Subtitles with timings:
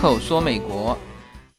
[0.00, 0.96] 口说美国。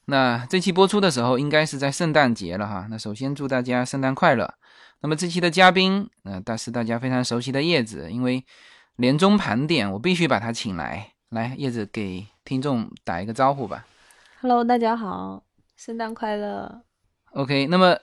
[0.06, 2.88] 那这期播出的时候，应该是在圣诞节了哈。
[2.90, 4.54] 那首先祝大家圣诞快乐。
[5.02, 8.46] 那么这期的嘉宾，呃，但是大家非常熟悉的叶子，因为
[8.96, 11.12] 年终盘点，我必须把他请来。
[11.32, 13.86] 来，叶子给听众打一个招呼吧。
[14.40, 15.44] Hello，大家好，
[15.76, 16.84] 圣诞快乐
[17.34, 17.98] ！OK，那么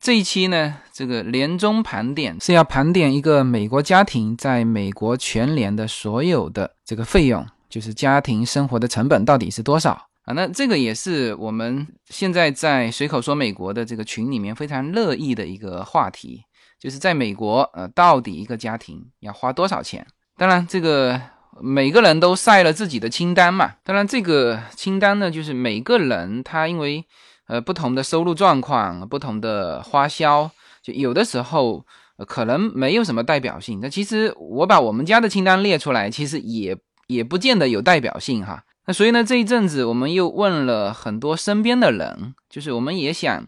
[0.00, 9.92] 这一期呢，这个年终盘点是要盘点一个美国家庭在美国全年的所有的这个费用，就是家庭生活的成本到底是多少
[10.26, 10.34] 啊？
[10.34, 16.42] 那这个也是我们现在在随口说美国的这个群里面非常乐意的一个话题，
[16.78, 20.06] 就是在美国，呃，到底一个家庭要花多少钱？
[20.36, 21.18] 当然，这个
[21.62, 23.72] 每个人都晒了自己的清单嘛。
[23.82, 27.02] 当然，这个清单呢，就是每个人他因为
[27.48, 30.50] 呃，不同的收入状况，不同的花销，
[30.82, 31.84] 就有的时候、
[32.26, 33.80] 可能没有什么代表性。
[33.80, 36.76] 那其实我把我们家的清单列出来，其实也
[37.12, 38.64] 也不见得有代表性哈。
[38.86, 43.46] 那所以呢，这一阵子我们又问了很多身边的人，就是我们也想，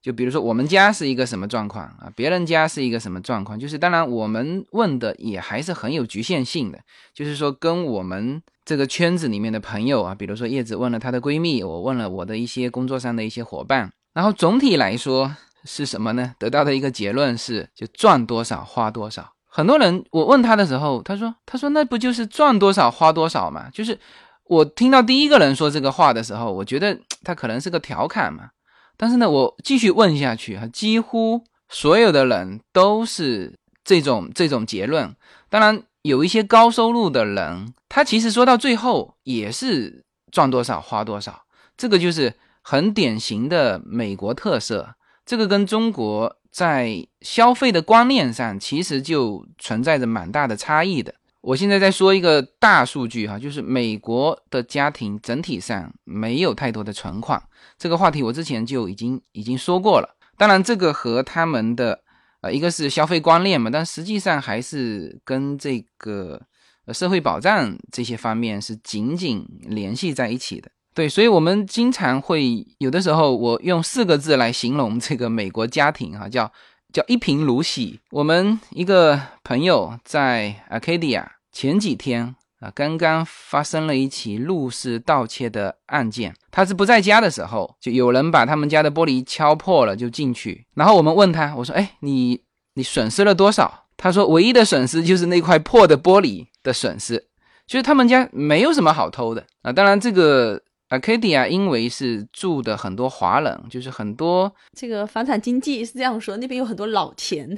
[0.00, 6.78] 就比如说我们家是一个什么状况啊，别人家是一个什么状况，就是当然我们问的也还是很有局限性的，
[7.12, 16.34] 就是说跟我们这个圈子里面的朋友啊，比如说叶子问了她的闺蜜，我问了我的一些工作上的一些伙伴，然后总体来说是什么呢？
[16.38, 19.34] 得到的一个结论是，就赚多少花多少。
[19.52, 23.68] 很多人我问他的时候，他说他说那不就是赚多少花多少嘛？
[23.70, 23.98] 就是
[24.44, 28.50] 我听到第一个人说这个话的时候，我觉得他可能是个调侃嘛。
[28.96, 35.14] 但是呢，我继续问下去哈，几乎所有的人都是这种这种结论。
[35.48, 41.42] 当然，有一些高收入的人，他其实说到最后也是赚多少花多少，
[41.76, 44.94] 这个就是很典型的美国特色。
[45.30, 51.14] 这个跟中国在消费的观念上其实就存在着蛮大的差异的。
[51.40, 57.40] 我现在在说一个大数据哈，就是美国的家庭整体上没有太多的存款，
[57.78, 60.16] 这个话题我之前就已经已经说过了。
[60.36, 62.00] 当然，这个和他们的
[62.40, 66.42] 呃一个是消费观念嘛，但实际上还是跟这个
[66.86, 70.72] 呃社会保障这些方面是紧紧联系在一起的。
[71.00, 76.52] 对，所以我们经常会有的时候，我用四个字来形容这个美国家庭哈，叫
[76.92, 77.98] 叫一贫如洗。
[78.10, 86.34] 我们一个朋友在 Arcadia 前几天啊，刚刚发生了一起入室盗窃的案件。
[86.50, 90.66] 他是不在家的时候，就有人把他们家的玻璃敲破了，就进去。
[90.74, 92.42] 然后我们问他，我说：“哎，你
[92.74, 97.24] 你损失了多少？”他说：“唯一的损失就是那块破的玻璃的损失，
[97.66, 99.72] 就是他们家没有什么好偷的啊。
[99.72, 107.48] 当然，这个 Arcadia 因为是住的很多华人，就是很多这个房产经济是这样说，那边有很多老钱，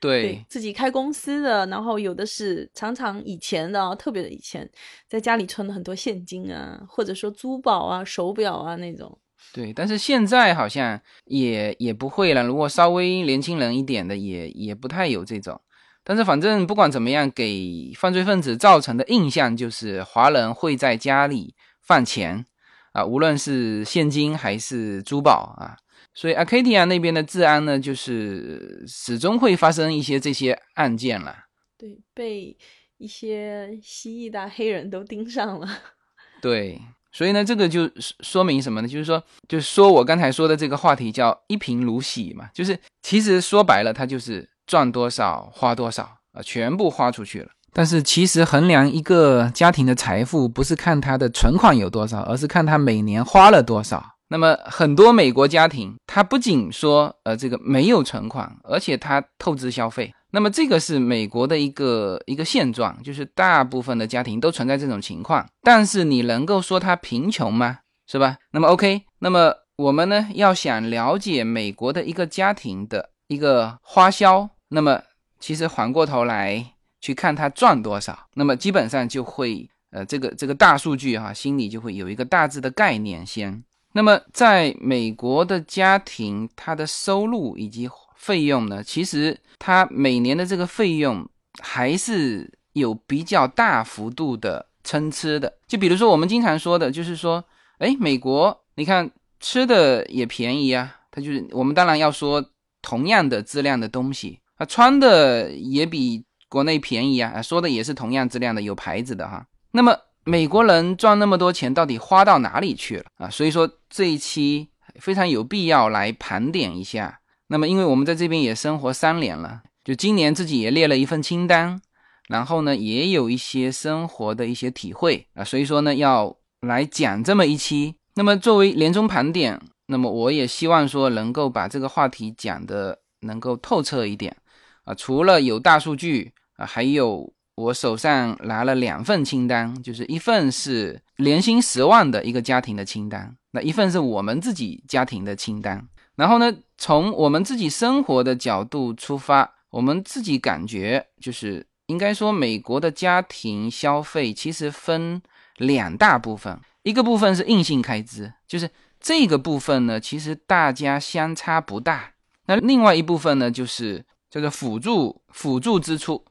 [0.00, 4.68] 对自己开公司的，然后有的是常常以前的、啊，特别的以前，
[5.06, 9.18] 在家里存了很多现金啊，或者说珠宝啊、手表啊那种。
[9.52, 12.42] 对，但是现在好像也也不会了。
[12.42, 15.60] 如果稍微年轻人一点的，也也不太有这种。
[16.04, 22.44] 但是反正不管怎么样，给犯罪分子造成的印象就是华人会在家里放钱
[22.92, 25.76] 啊，无论是现金还是珠宝啊。
[26.14, 31.34] 所以 Arcadia 那边的治安呢，就是始终会发生一些这些案件了。
[31.78, 32.56] 对，被
[32.98, 35.66] 一些蜥蜴的黑人都盯上了。
[36.42, 36.78] 对，
[37.12, 38.88] 所以呢，这个就说明什么呢？
[38.88, 47.50] 就是说，就是说我刚才说的这个话题叫一贫如洗嘛，就是其实说白了，它就是赚多少花多少啊，全部花出去了。
[47.72, 54.04] 但是其实衡量一个家庭的财富，不是看他的存款有多少，而是看他每年花了多少。
[54.28, 60.12] 那么很多美国家庭，他不仅说呃这个没有存款，而且他透支消费。
[60.30, 65.46] 那么这个是美国的一个一个现状，就是大部分的家庭都存在这种情况。
[65.62, 67.78] 但是你能够说他贫穷吗？
[68.06, 68.36] 是吧？
[68.50, 75.02] 那么 OK，那么我们呢要想了解美国的一个家庭的一个花销，那么
[75.38, 83.62] 其实反过头来去看他赚多少，那么基本上就会呃这个这个大数据哈、心里就会有一个大致的概念先。
[83.92, 91.28] 那么在美国的家庭，他的收入以及费用呢，其实他每年的这个费用
[91.60, 95.52] 还是有比较大幅度的参差的。
[95.66, 97.44] 就比如说我们经常说的，就是说，
[97.78, 99.10] 哎，美国你看
[99.40, 102.42] 吃的也便宜啊，它就是我们当然要说
[102.80, 109.46] 同样的质量的东西啊，穿的也比国内便宜啊，说的也是同样质量的有牌子的哈。
[109.70, 113.30] 那么美国人赚那么多钱，到底花到哪里去了啊？
[113.30, 117.20] 所以说这一期非常有必要来盘点一下。
[117.46, 121.80] 那么，因为我们在这边也生活三年了，就今年自己也列了一份清单，
[122.28, 127.94] 然后呢，也有一些生活的一些体会啊，所以说呢，要来讲这么一期。
[128.14, 134.36] 那么作为年终盘点，那么我也希望说能够把这个话题讲的能够透彻一点
[134.84, 134.94] 啊。
[134.94, 136.32] 除了有大数据
[136.66, 145.86] 还有我手上拿了两份清单，就是一份是年薪十万的一个家庭的清单，那一份是我们自己家庭的清单。
[146.16, 155.22] 然后呢，从我们自己生活的角度出发，我们自己感觉就是应该说，美国的家庭消费其实分
[155.56, 158.70] 两大部分，一个部分是硬性开支，就是
[159.00, 162.12] 这个部分呢，其实大家相差不大。
[162.46, 166.24] 那另外一部分呢，就是叫做辅助辅助支出，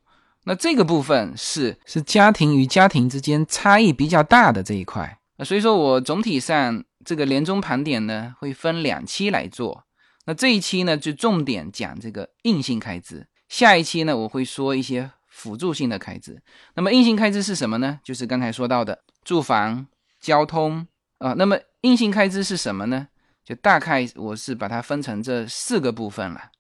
[0.46, 5.20] 那这个部分是是家庭与家庭之间差异比较大的这一块。
[5.44, 6.84] 所以说我总体上。
[7.04, 9.86] 这个年终盘点呢，会分两期来做。
[10.28, 13.26] 那这一期呢，就重点讲这个硬性开支。
[13.50, 16.40] 下一期呢，我会说一些辅助性的开支。
[16.76, 18.00] 那么硬性开支是什么呢？
[18.04, 19.88] 就是刚才说到的住房、
[20.20, 20.86] 交通
[21.18, 21.34] 啊。
[21.34, 23.08] 那么硬性开支是什么呢？
[23.44, 26.52] 就大概我是把它分成这四个部分了。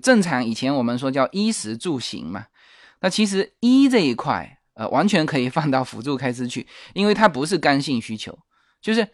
[0.00, 2.46] 正常以前我们说叫衣食住行嘛。
[3.00, 8.38] 那其实一这一块，呃，完全可以放到辅助开支去，因为它不是刚性需求，
[8.80, 9.08] 就是。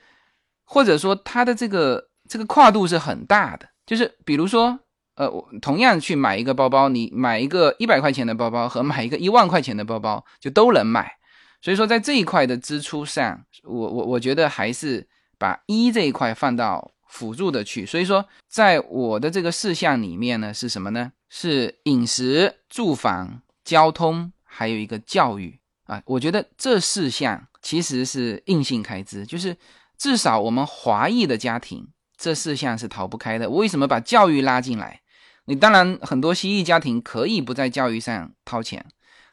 [0.67, 4.81] 或者说它的这个这个跨度是很大的，就是比如说，
[5.15, 11.13] 呃，我同样去买一个包包，你买一个一百块钱的包包和买一个一万块钱的包包就都能买。
[11.61, 15.07] 所以说在这一块的支出上，我我我觉得还是
[15.39, 17.85] 把一这一块放到辅助的去。
[17.85, 21.13] 所以说在我的这个事项里面呢，是什么呢？
[21.29, 26.03] 是饮食、住房、交通，还有一个教育啊。
[26.07, 29.57] 我觉得这四项其实是硬性开支，就是。
[29.97, 31.87] 至少我们华裔的家庭，
[32.19, 33.49] 这四项是逃不开的。
[33.49, 35.01] 为什么把教育拉进来？
[35.45, 38.85] 你当然很多西裔家庭可以不在教育上掏钱，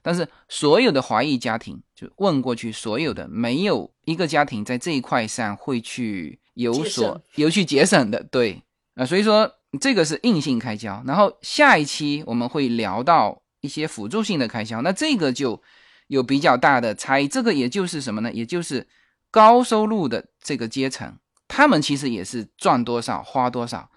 [0.04, 8.24] 但是所有的华裔家庭，就问过去，所有的没有一个家庭在这一块上会去有所有去节省的。
[8.26, 8.62] 对
[8.94, 11.04] 啊，所以说这个是硬性开销。
[11.08, 15.62] 然后下一期我们会聊到一些辅助性的开销，那这个就
[16.08, 17.28] 有比较大的差异。
[17.28, 18.32] 这个也就是什么呢？
[18.34, 18.88] 也就是
[19.32, 20.26] 高收入的。
[20.44, 21.18] 这个阶层，
[21.48, 23.92] 他们其实也是赚多少花多少，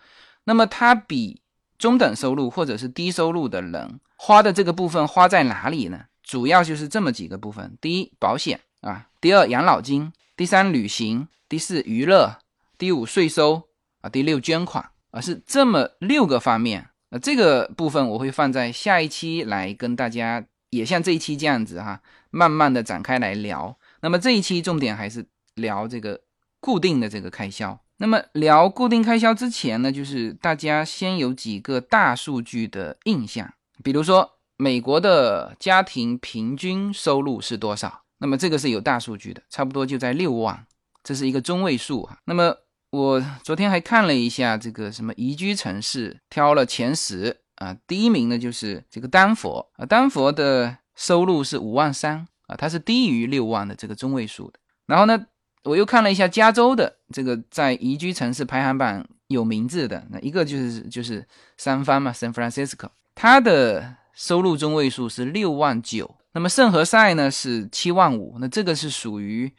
[0.45, 1.41] 那么他比
[1.79, 6.05] 中等收入或者是低收入的人花的这个部分花在哪里呢？
[6.23, 12.41] 主要就是这么几个部分：第一，保险啊；第二，养老金；第三，旅行；第四，娱乐；
[12.77, 13.69] 第五，税收
[14.03, 16.91] 啊；第六，捐款啊，是这么六个方面。
[17.19, 22.01] 这个部分我会放在下一期来跟大家，也像这一期这样子哈，
[22.31, 23.77] 慢慢的展开来聊。
[24.01, 26.21] 那么这一期重点还是聊这个。
[26.65, 33.53] 固定的这个开销，那么聊固定开销之前呢，就是大家先有几个大数据的印象，
[33.83, 38.05] 比如说美国的家庭平均收入是多少？
[38.17, 40.67] 那么这个是有大数据的，差不多就在六万，
[41.03, 42.17] 这是一个中位数哈。
[42.25, 42.57] 那么
[42.95, 54.59] 我昨天还看了一下这个什么宜居城市，挑了前十啊，第一名呢就是这个丹佛啊，丹佛的收入是五万三啊，它是低于六万的这个中位数的。
[54.87, 55.27] 然后呢？
[55.65, 69.51] 我又看了一下加州的这个在宜居城市排行榜有名字的那一个就是就是三藩嘛，San Francisco，它的收入中位数是六万九，那么圣何塞呢是七万五，那这个是属于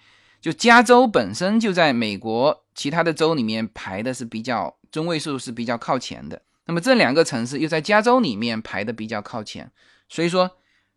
[0.46, 9.72] 就加州本身就在美国其他的州里面排的是比较中位数是比较靠前的，那么这两个城市又在加州里面排的比较靠前，
[10.08, 10.52] 所以说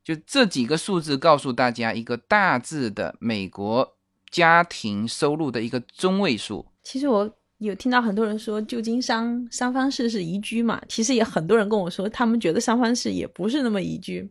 [0.04, 3.94] 就这几个数字告诉大家一个大致的美国。
[4.30, 6.66] 家庭收入的一个中位数。
[6.82, 14.30] 其实我有听到很多人说旧金山三藩市是宜居嘛，其实也很多人跟我说，他们觉得三藩市也不是那么宜居，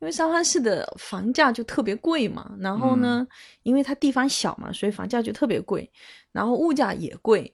[0.00, 2.54] 因为三藩市的房价就特别贵嘛。
[2.60, 3.26] 然后呢，
[3.62, 5.90] 因为它地方小嘛，所以房价就特别贵，
[6.32, 7.52] 然后物价也贵，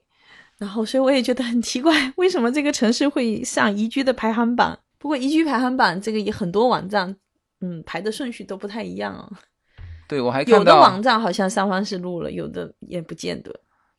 [0.57, 4.77] 然后所以我也觉得很奇怪，为什么这个城市会上宜居的排行榜？
[4.97, 7.15] 不过宜居排行榜这个也很多网站，
[7.61, 9.29] 嗯，排的顺序都不太一样啊。
[10.07, 13.51] 对，我还有的网站好像三藩市录了，有的也不见得。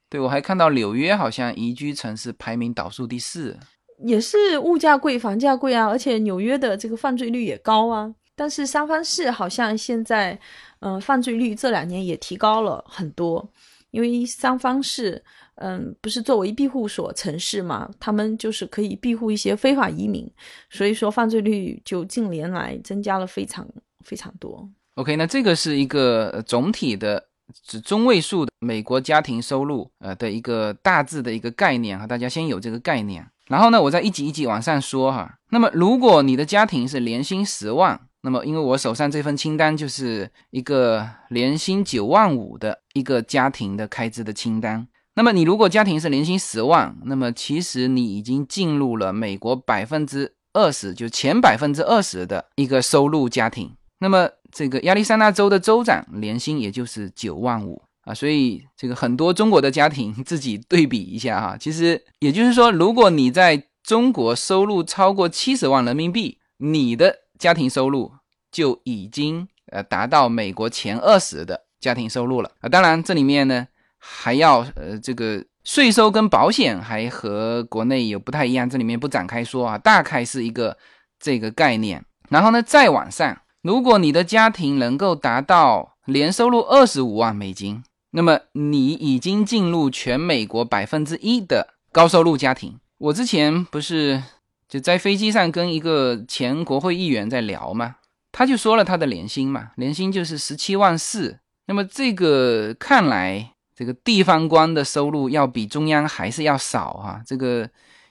[0.09, 3.59] 对，我还看到纽约好像宜居城市排名倒数第四，
[4.05, 8.15] 也是物价贵、房价贵啊，而且纽约的这个犯罪率也高啊。
[8.37, 10.39] 但是三藩市好像现在，
[10.81, 13.51] 嗯，犯罪率这两年也提高了很多，
[13.91, 15.25] 因为三藩市，
[15.55, 20.31] 嗯，不是作为庇护所城市嘛，他们就是可以庇护一些非法移民，
[20.69, 23.67] 所以说犯罪率就近年来增加了非常
[24.05, 24.69] 非常多。
[24.97, 27.27] OK，那这个是一个总体的
[27.65, 33.27] 指中位数的美国家庭收入呃的一个大致的一个概念哈，大家先有这个概念。
[33.49, 35.39] 然后呢，我再一级一级往上说哈。
[35.51, 44.89] 那么如果你的家庭是年薪十万，那么因为我手上这份清单就是一个年薪九万五的一个家庭的开支的清单。
[45.15, 53.71] 那么你如果家庭是年薪十万，那么其实你已经进入了美国百分之二十，就前百分之二十的一个收入家庭。
[54.01, 68.13] 那么这个亚利桑那州的州长年薪也就是九万五啊，所以这个很多中国的家庭自己对比一下哈，其实也就是说，如果你在中国收入超过七十万人民币，你的家庭收入
[68.51, 72.69] 就已经呃达到美国前二十的家庭收入了啊。
[72.69, 73.67] 当然这里面呢
[73.99, 80.77] 还要呃这个税收跟保险还和国内有不太一样，这里面不展开说啊，大概是一个
[81.19, 82.05] 这个概念。
[82.29, 83.39] 然后呢再往上。
[83.63, 92.79] 如果你的家庭能够达到年收入二十五万美金，那么你已经进入全美国百分之一的高收入家庭。
[92.99, 94.23] 我之前不是
[94.69, 97.97] 就在飞机上跟一个前国会议员在聊嘛，
[98.33, 101.39] 他就说了他的年薪嘛，年薪就是十七万四。
[101.67, 107.71] 那么这个看来，这个地方官的收入要比中央还是要少啊，这个。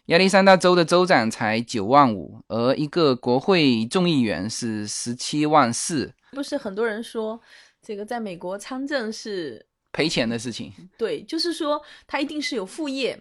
[0.10, 6.14] 亚历山大州的州长才九万五，而一个国会众议员是十七万四。
[6.30, 7.42] 不是很多人说，
[7.82, 10.72] 这个在美国参政是赔钱的事情。
[10.96, 13.20] 对，就是说他一定是有副业，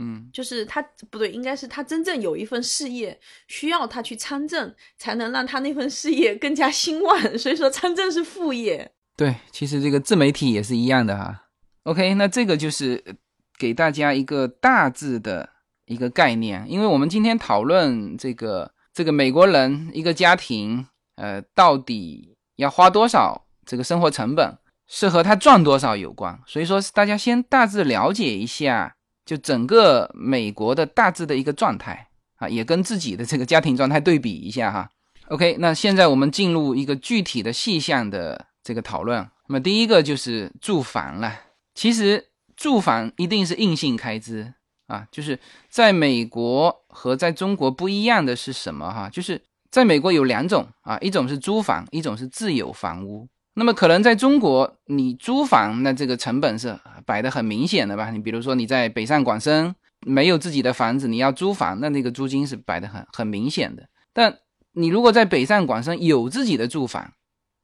[0.00, 7.20] 嗯，就是他不对，应该是他真正有一份事业，需要他去参政，才能让他那份事业更加兴旺。
[7.38, 8.90] 所以说参政是副业。
[9.16, 11.44] 对，其实这个自媒体也是一样的哈。
[11.84, 13.16] OK，那这个就是
[13.58, 15.50] 给大家一个大致的。
[15.86, 26.38] 一个概念，因为我们今天讨论这个这个美国人一个家庭，呃，到底要花多少这个生活成本，是和他赚多少有关。
[26.46, 28.94] 所以说，大家先大致了解一下，
[29.30, 32.08] 就整个美国的大致的一个状态
[32.38, 34.90] 啊，也跟自己的这个家庭状态对比一下哈。
[35.28, 39.24] OK，那现在我们进入一个具体的细项的这个讨论。
[39.46, 41.32] 那么第一个就是住房了，
[41.76, 44.52] 其实住房一定是硬性开支。
[44.88, 49.08] 啊，就是在美国和在中国不一样的是什么哈？
[49.08, 53.28] 就是在美国有两种啊，一种是租房，一种是自有房屋。
[53.60, 56.74] 那么可能在中国，你租房那这个成本是
[57.04, 58.08] 摆的很明显的吧？
[58.10, 59.74] 你比如说你在北上广深
[60.06, 63.86] 没有自己的房子，你要租房，那那个租金是摆的很很明显的。
[64.14, 64.38] 但
[64.72, 67.12] 你如果在北上广深有自己的住房，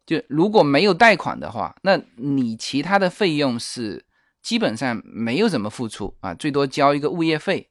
[0.05, 4.05] 就如果没有贷款的话，那你其他的费用是。
[4.43, 7.69] 基本上没有怎么付出啊，最多交一个物业费。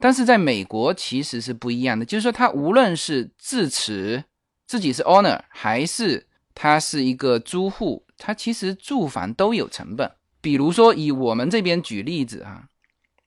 [0.00, 4.24] 但是在美国其实是不一样的，就是说他无论是自持
[4.66, 10.10] 自己是 owner，还是他是一个租户，他其实住房都有成本。
[10.40, 12.68] 比如说以我们这边举例子啊，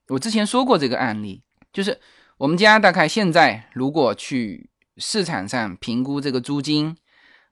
[0.10, 2.00] 我之前说过这个案例，就是
[2.38, 6.96] 我们家大概现在如果去市场上评估这个租金，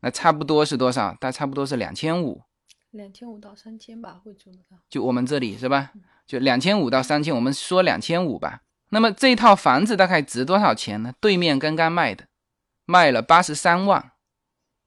[0.02, 1.16] 那差不多是多少？
[1.20, 2.44] 大差不多是两千五。
[2.92, 4.78] 两千五到三千吧，会租得到。
[4.88, 5.92] 就我们这里是吧？
[6.28, 8.62] 就两千五到三千，我们说两千五吧。
[8.90, 11.14] 那么这套房子大概值多少钱呢？
[11.20, 12.28] 对面刚刚卖的，
[12.86, 14.13] 卖了八十三万。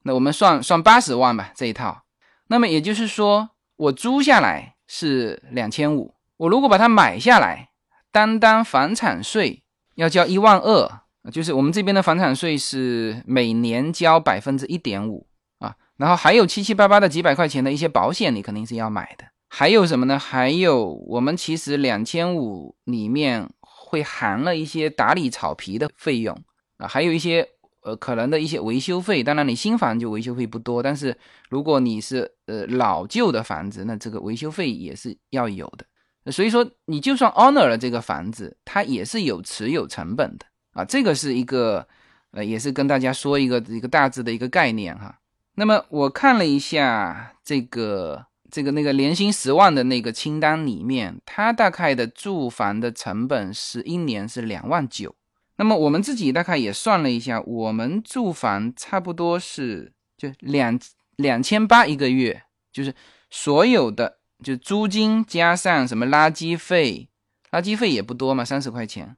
[0.07, 2.05] 那我们算算八十万吧，这一套。
[2.47, 7.71] 那么也就是说，我租下来是两千五，我如果把它买下来，
[8.13, 9.65] 单单房产税
[9.97, 11.01] 要交一万二，
[11.33, 15.27] 就是我们这边的房产税是每年交百分之一点五
[15.59, 15.75] 啊。
[15.97, 19.25] 然后还有七七八八的几百块钱的一些保险，你肯定是要买的。
[19.49, 20.17] 还有什么呢？
[20.17, 26.37] 还有我们其实两千五里面会含了一些打理草皮的费用
[26.79, 27.49] 啊，还有一些
[27.87, 29.23] 呃可能的一些维修费。
[29.23, 31.17] 当然你新房就维修费不多，但是
[31.49, 35.87] 如果你是呃老旧的房子，那这个维修费也是要有的。
[36.33, 40.85] 所以说你就算 honor 了这个房子，它也是有持有成本的啊。
[40.85, 41.87] 这个是一个
[42.33, 45.21] 呃，也是跟大家说一个一个大致的一个概念哈。
[45.55, 55.15] 那么我看了一下这个这个那个年薪十万的那个清单里面，它大概的住房的成本是一年是两万九。
[55.57, 60.79] 那么我们自己大概也算了一下，我们住房差不多是就两
[61.17, 62.95] 两千八一个月，就是
[63.31, 67.09] 所有的就租金加上什么垃圾费，
[67.51, 69.17] 垃圾费也不多嘛，三十块钱，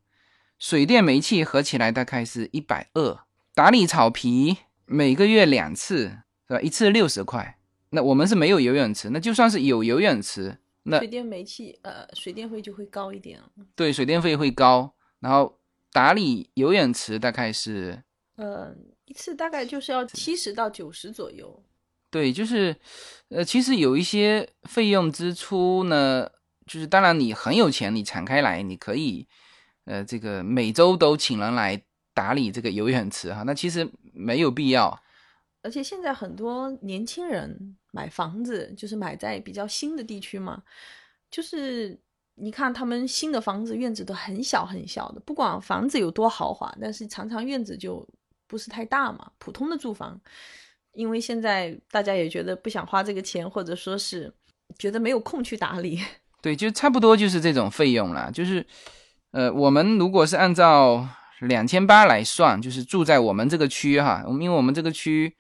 [0.59, 3.21] 水电煤气合起来大概是一百二，
[3.55, 6.19] 打理草皮每个月两次。
[6.51, 6.61] 是吧？
[6.63, 7.59] 一次六十块，
[7.91, 13.39] 那我们是没有游泳池，那就算是有游泳池，那水电煤气呃水电费就会高一点
[13.77, 15.58] 对，水电费会高，然后
[15.99, 18.05] 打理游泳池大概是，
[18.37, 18.73] 呃，
[19.07, 21.61] 一次大概就是要七十到九十左右。
[22.09, 22.77] 对，就是，
[23.31, 26.31] 呃，其实有一些费用支出呢，
[26.67, 29.27] 就是当然你很有钱，你敞开来，你可以，
[29.87, 31.83] 呃，这个每周都请人来
[32.15, 35.03] 打理这个游泳池哈，那其实没有必要。
[35.63, 40.63] 而且现在很多年轻人买房子，就是买在比较新的地区嘛，
[41.29, 42.01] 就是
[42.41, 48.07] 你看他们新的房子院子都很小很小的，不管房子有多豪华，但是常常院子就
[48.47, 50.21] 不是太大嘛，普通的住房。
[50.93, 54.33] 因为现在大家也觉得不想花这个钱，或者说是
[54.79, 56.01] 觉得没有空去打理。
[56.43, 58.33] 对，就差不多就是这种费用了。
[58.33, 58.67] 就是，
[59.31, 61.07] 呃，我们如果是按照
[61.41, 65.37] 两千八来算，就是住在我们这个区哈，因为我们这个区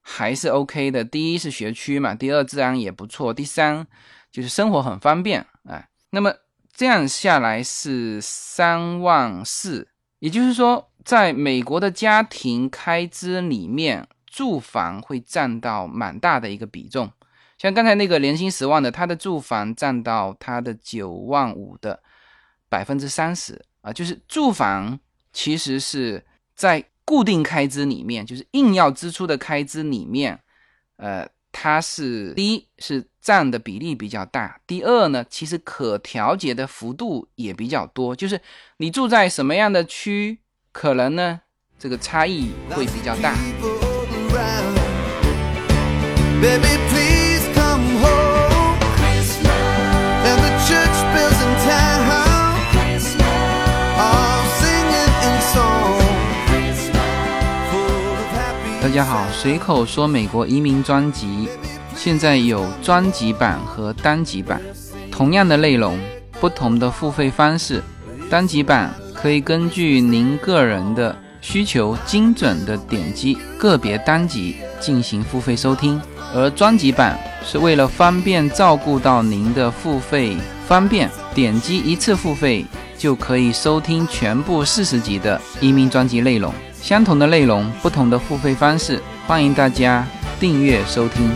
[0.00, 1.04] 还是 OK 的。
[1.04, 3.86] 第一是学区嘛，第二治安也不错，第三
[4.30, 5.88] 就是生活很方便哎。
[6.10, 6.32] 那么
[6.74, 9.88] 这样下来是三万四，
[10.20, 17.12] 也就是说，在美国的家庭开支里面，住房会占到蛮大的一个比重。
[17.58, 22.02] 像刚才那个年薪十万的，他的住房占到他的九万五的
[22.68, 24.98] 百分之三十啊，就是住房
[25.32, 26.24] 其实是
[26.56, 30.40] 在固定开支里面，就是硬要支出的开支里面，
[30.96, 38.40] 呃，它是第一是占的比例比较大，第二呢，其实可调节的幅度也比较多，就是
[38.78, 40.40] 你住在什么样的区，
[40.72, 41.40] 可能呢
[41.78, 43.36] 这个差异会比较大。
[58.82, 61.48] 大家好，随口说美国移民专辑
[62.04, 64.60] 现在有专辑版和单集版，
[65.08, 65.96] 同样的内容，
[66.40, 67.80] 不同的付费方式。
[68.28, 76.02] 单集版可以根据您个人的需求，精准的点击个别单集进行付费收听，
[76.34, 77.16] 而专辑版
[77.46, 80.36] 是为了方便照顾到您的付费
[80.66, 82.66] 方便，点击一次付费
[82.98, 86.52] 就可以收听全部四十集的移民专辑内容。
[86.80, 90.04] 相同的内容，不同的付费方式，欢迎大家
[90.40, 91.30] 订阅收听。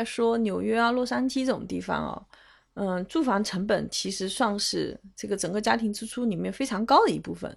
[0.00, 2.26] 在说纽约啊、洛杉矶这种地方哦，
[2.74, 7.54] 嗯，住房成本其实算是这个整个家庭支出里面非常高的一部分。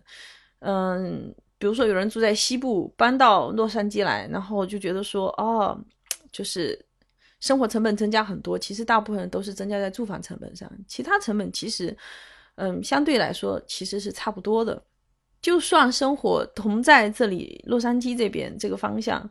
[0.59, 5.79] 嗯，比如说有人住在西部，搬到洛杉矶来，然后就觉得说，哦。
[6.31, 6.83] 就是
[7.41, 11.95] 生活成本增加很多，其实大部分都是增加在住房成本上，其他成本其实，
[12.55, 14.83] 嗯，相对来说其实是差不多的。
[15.43, 19.29] 就算生活同在这里洛杉矶这边这个方向，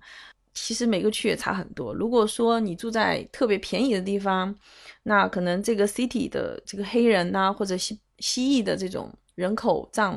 [0.55, 1.95] 其实每个区也差很多。
[1.95, 4.55] 如果说你住在特别便宜的地方，
[5.03, 10.15] 那可能这个 city 的这个黑人呐，或者西西裔的这种人口占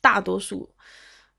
[0.00, 0.68] 大多数。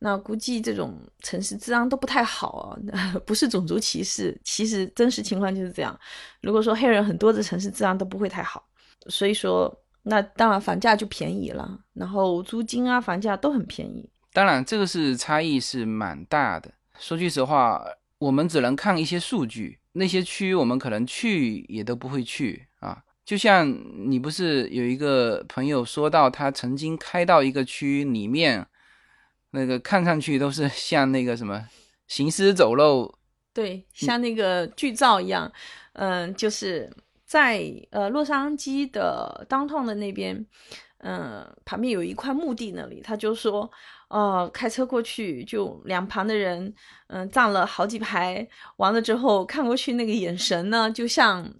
[0.01, 5.99] 那估计这种城市治安都不太好啊， 不是种族歧视，其实真实情况就是这样。
[6.41, 8.65] 如果说黑人很多的城市治安都不会太好，
[9.09, 9.69] 所以说
[10.03, 14.09] 那当然房价就便宜了，然后租金啊、房价都很便宜。
[14.31, 16.71] 当然，这个是差异是蛮大的。
[16.97, 17.83] 说句实话，
[18.19, 23.03] 我们只能看一些数据，那些区我们可能去也都不会去啊。
[23.25, 23.67] 就像
[24.09, 28.67] 你不是有一个朋友说到，他曾经开到一个区里面。
[29.51, 31.67] 那个看上去都是像那个什么
[32.07, 33.17] 行尸走肉，
[33.51, 35.51] 对，像那个剧照一样。
[35.93, 36.87] 嗯，就是
[37.25, 40.45] 在呃洛杉矶的当趟的那边，
[40.99, 43.69] 嗯，旁边有一块墓地那里，他就说，
[44.09, 46.73] 哦，开车过去就两旁的人，
[47.07, 51.51] 嗯，站了好几排，完了之后看过去那个眼神呢，就像，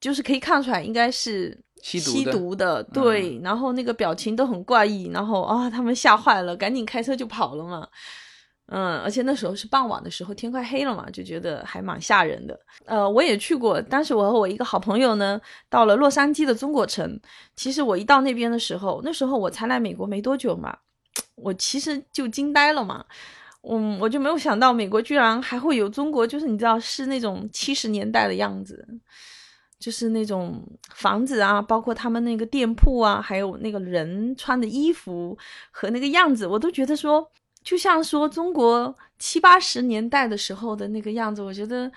[0.00, 1.62] 就是可以看出来应该是。
[1.80, 7.86] 吸毒的，对，然后那个表情都很怪异，然后啊，他们吓坏了，赶紧开车就跑了嘛。
[8.70, 12.58] 嗯，而且那时候是傍晚的时候，天快黑了嘛，就觉得还蛮吓人的。
[12.84, 17.18] 呃，我也去过，当时我和我一个好朋友呢，到了洛杉矶的中国城。
[17.56, 20.76] 其实我一到那边的时候，那时候我才来美国没多久嘛，
[21.36, 23.04] 我其实就惊呆了嘛。
[23.62, 28.86] 嗯，我就没有想到美国居然还会有中国，就是你知道是那种七十年代的样子。
[29.80, 30.60] 就是那种
[30.92, 35.38] 房子啊，包括他们那个店铺啊，还有那个人穿的衣服
[35.70, 37.30] 和那个样子，我都觉得说，
[37.68, 41.42] 就像说中国七八十年代的时候的那个样子。
[41.42, 41.90] 我觉得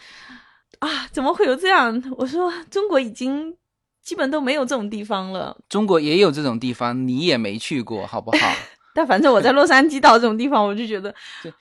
[0.79, 2.03] 啊，怎么会有这样？
[2.17, 3.55] 我说中国已经
[4.03, 5.55] 基本都没有这种地方了。
[5.69, 8.38] 中国也有这种地方，你也没去过，好不好？
[8.93, 11.15] 但反正我在洛杉矶到这种地方，我就觉得，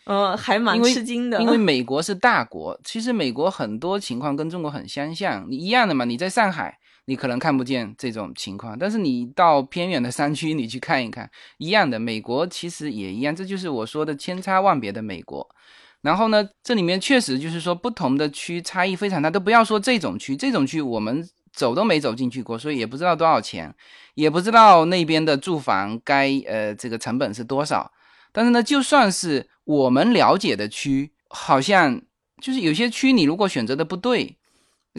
[0.04, 1.40] 呃，还蛮吃惊的。
[1.40, 6.04] 因为 美国是大国，其实美国很多情况跟中国很相像，你一样的嘛。
[6.04, 6.79] 你在上海，
[7.10, 11.98] 你可能看不见这种情况，但是你到偏远的山区，你去看一看，一样的。
[11.98, 15.44] 美国其实也一样，这就是我说的千差万别的美国。
[16.02, 23.74] 然后呢，这里面确实就是说不同的区差异非常大，都不要说这种区，这种区我们走都没走进去过，所以也不知道多少钱，
[24.14, 27.90] 也不知道那边的住房该呃这个成本是多少。
[28.30, 32.00] 但是呢，就算是我们了解的区，好像
[32.40, 34.36] 就是有些区你如果选择的不对，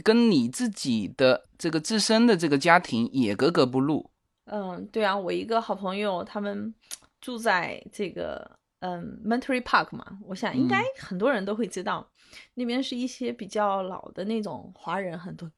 [0.03, 4.09] 跟你自己的这个自身的这个家庭也格格不入。
[4.45, 6.73] 嗯，对啊，我一个好朋友，他们
[7.19, 12.09] 住在这个嗯 Monterey Park 嘛，我想应该很多人都会知道，
[12.55, 15.49] 那边是一些比较老的那种华人，很多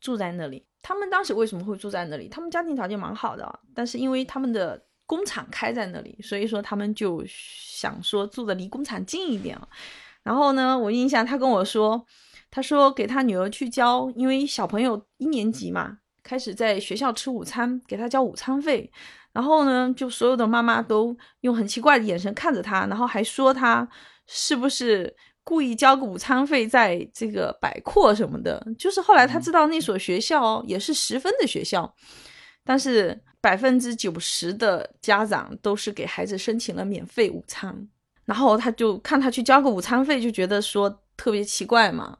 [0.00, 0.66] 住在那里。
[0.82, 2.28] 他们当时为什么会住在那里？
[2.28, 9.58] 他们家庭条件蛮好的，但是因为他们的工厂开在那里，所以说他们就想说住的离工厂近一点。
[10.22, 12.04] 然后呢，我印象他跟我说，
[12.50, 15.98] 他说给他女儿去交，因为小朋友一年级嘛。
[16.22, 18.90] 开始在学校吃午餐，给他交午餐费，
[19.32, 23.88] 然后呢，就所有的妈妈都用很奇怪的眼神看着他，然后还说他
[24.26, 28.60] 是不是故意交个午餐费在这个摆阔什么的。
[28.76, 31.94] 就是后来他知道那所学校也是十分的学校，
[32.64, 37.88] 但是百分之九十的家长都是给孩子申请了免费午餐，
[38.24, 41.02] 然后他就看他去交个午餐费，就觉得说。
[41.16, 42.16] 特别奇怪嘛，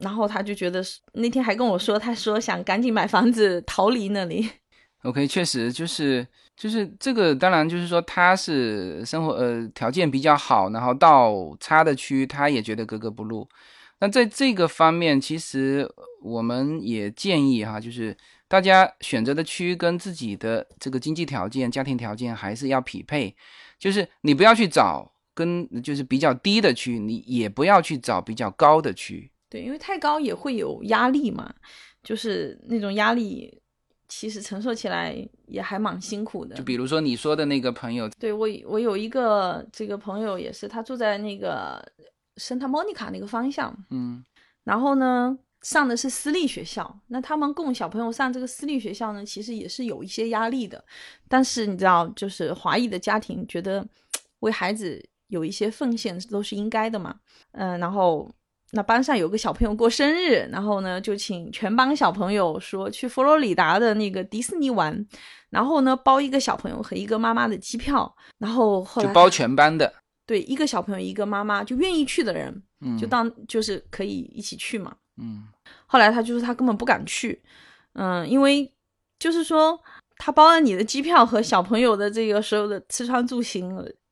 [0.00, 0.82] 然后他就觉得
[1.12, 4.48] 那天还跟我说，他说想赶紧买房子逃离那里。
[5.04, 13.48] OK，确实就是就是这个，当然就是说他是生活呃条件比较好，然后到差的区他也觉得格格不入。
[14.00, 15.88] 那在这个方面，其实
[16.22, 18.16] 我们也建议哈，就是
[18.48, 23.34] 大家选择的区跟自己的这个经济条件、家庭条件还是要匹配，
[23.78, 25.12] 就是你不要去找。
[25.40, 29.30] 跟就是比较低的区，你也不要去找比较高的区。
[29.48, 31.52] 对，因为太高也会有压力嘛，
[32.02, 33.58] 就是那种压力，
[34.06, 36.54] 其实承受起来也还蛮辛苦的。
[36.54, 41.82] 就比如说你说的那个朋友，对我我有一个这个朋友也是，他住在那个
[42.36, 44.22] 圣塔莫尼卡那个方向，嗯，
[44.62, 50.84] 然后呢上的是私立学校，那他们供小朋友上这个私立学校呢，其实也是有一些压力的。
[51.28, 53.84] 但是你知道，就是华裔的家庭觉得
[54.40, 55.04] 为孩子。
[55.30, 57.14] 有一些奉献都是应该的嘛，
[57.52, 58.30] 嗯，然后
[58.72, 65.06] 那班上有个小朋友过生日，然后呢就请全班小朋友说去佛罗里达的那个迪士尼玩，
[65.48, 69.92] 然后呢包一个小朋友和一个妈妈的机票，然后后来就包全班的，
[70.26, 75.48] 对，一个小朋友一个妈妈就愿意去的人，嗯，就当就是可以一起去嘛，嗯，
[75.86, 77.42] 后来他就是他根本不敢去，
[77.94, 78.72] 嗯，因为
[79.18, 79.80] 就是说
[80.16, 83.68] 他包了你的机票和小朋友的这个所有的吃穿住行。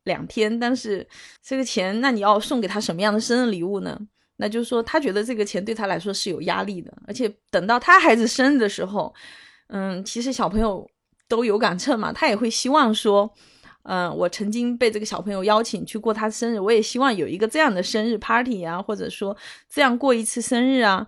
[0.09, 1.07] 两天，但是
[1.41, 3.97] 这个钱，那你要送给他什么样的生日礼物呢？
[4.41, 9.15] 那就是说，他觉得这个钱对他来说是有压力的，而且等到他孩子生日的时候，
[9.69, 10.89] 嗯，其实小朋友
[11.29, 13.29] 都有杆秤嘛，他也会希望说，
[13.83, 19.37] 嗯，我曾经被这个小朋友邀请去过他生日，我也希望有一个这样的生日 party 啊，或者说
[19.69, 21.07] 这样过一次生日啊。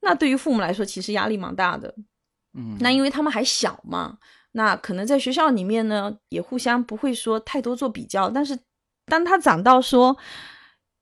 [0.00, 1.92] 那对于父母来说，其实压力蛮大的，
[2.54, 4.18] 嗯，那因为他们还小嘛。
[4.58, 8.58] 那可能在学校里面呢，也互相不会说太多做比较，但是
[9.06, 10.16] 当他长到说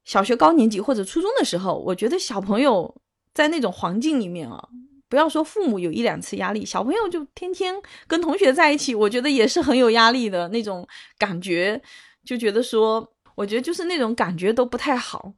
[0.04, 2.94] 小学高年级或者初中的时候，我觉得小朋友
[3.32, 4.68] 在那种环境里面啊，
[5.08, 7.74] 不要说父母有一两次压力，小朋友就天天
[8.06, 11.80] 跟同学在一起，我觉得也是很有压力的那种感觉，
[12.26, 15.32] 就觉得说，我觉得就是那种感觉都不太好。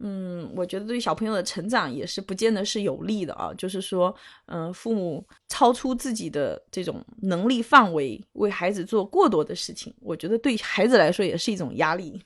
[0.00, 3.52] 嗯，我觉得对小朋友的成长也是不见得是有利的啊。
[3.58, 4.14] 就是说，
[4.46, 12.22] 嗯，父母超出自己的这种能力范围，为孩子做过多的事情，我觉得对孩子来说也是一种压力。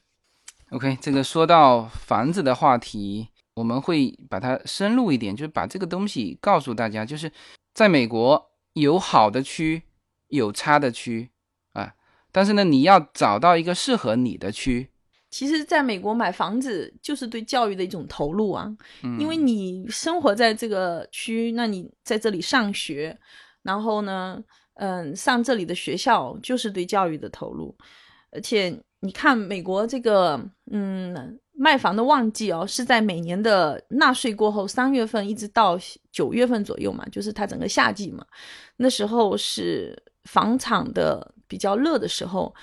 [0.71, 7.33] OK，这个说到房子的话题，我们会把它深入一点，就是把这个东西告诉大家，就是
[7.73, 9.83] 在美国有好的区，
[10.29, 11.31] 有差的区
[11.73, 11.95] 啊，
[12.31, 14.92] 但是呢，你要找到一个适合你的区。
[15.33, 18.71] 其实，在美国买房子就是对教育的一种投入啊，
[19.19, 23.19] 因为你生活在这个区，那你在这里上学，
[23.63, 27.75] 然后呢，嗯，上这里的学校就是对教育的投入。
[28.31, 30.39] 而且你看，美国这个，
[30.71, 35.79] 嗯，卖房的旺季哦，是在每年的纳税过后三月份一直到
[36.11, 38.23] 九月份左右嘛，就是它整个夏季嘛，
[38.77, 42.55] 那时候是房产的比较热的时候，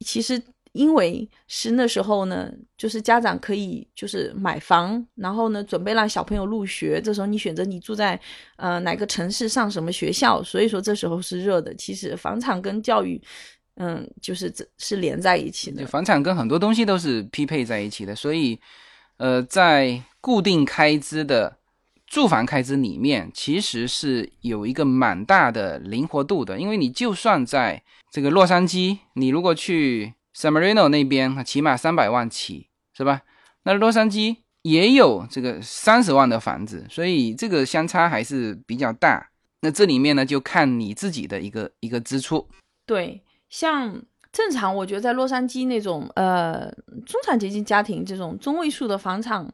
[0.00, 0.38] 其实。
[0.76, 7.00] 因为是那时候呢，就是家长可以就是买房，然后呢准备让小朋友入学。
[7.00, 8.20] 这时候你选择你住在
[8.56, 11.74] 呃哪个城市上什么学校，所以说这时候是热的。
[11.74, 13.18] 其实房产跟教育，
[13.76, 15.86] 嗯，就是这是连在一起的。
[15.86, 18.60] 房产跟很多东西都是匹配在一起的，所以
[19.16, 21.56] 呃，在固定开支的
[22.06, 26.60] 住房开支里面，其实是有一个蛮大的灵活度的。
[26.60, 30.12] 因为你就算在这个洛杉矶，你如果去。
[30.36, 33.22] San Marino 那边起码三百万起，是吧？
[33.62, 39.30] 那洛杉矶也有这个三十万的房子，所以这个相差还是比较大。
[39.62, 42.46] 那这里面呢，就看你自己的一个一个支出。
[42.84, 46.70] 对，像正常，我觉得在洛杉矶那种呃
[47.06, 49.50] 中产阶级家庭这种中位数的房产，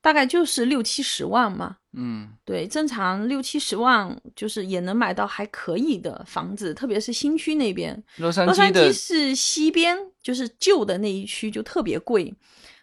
[0.00, 1.76] 大概就是六七十万嘛。
[1.92, 8.00] 嗯，对，正常六七十万就是也能买到还可以的房子，特别是新区那边。
[8.18, 12.32] 洛杉洛杉矶是西边，就是旧的那一区就特别贵。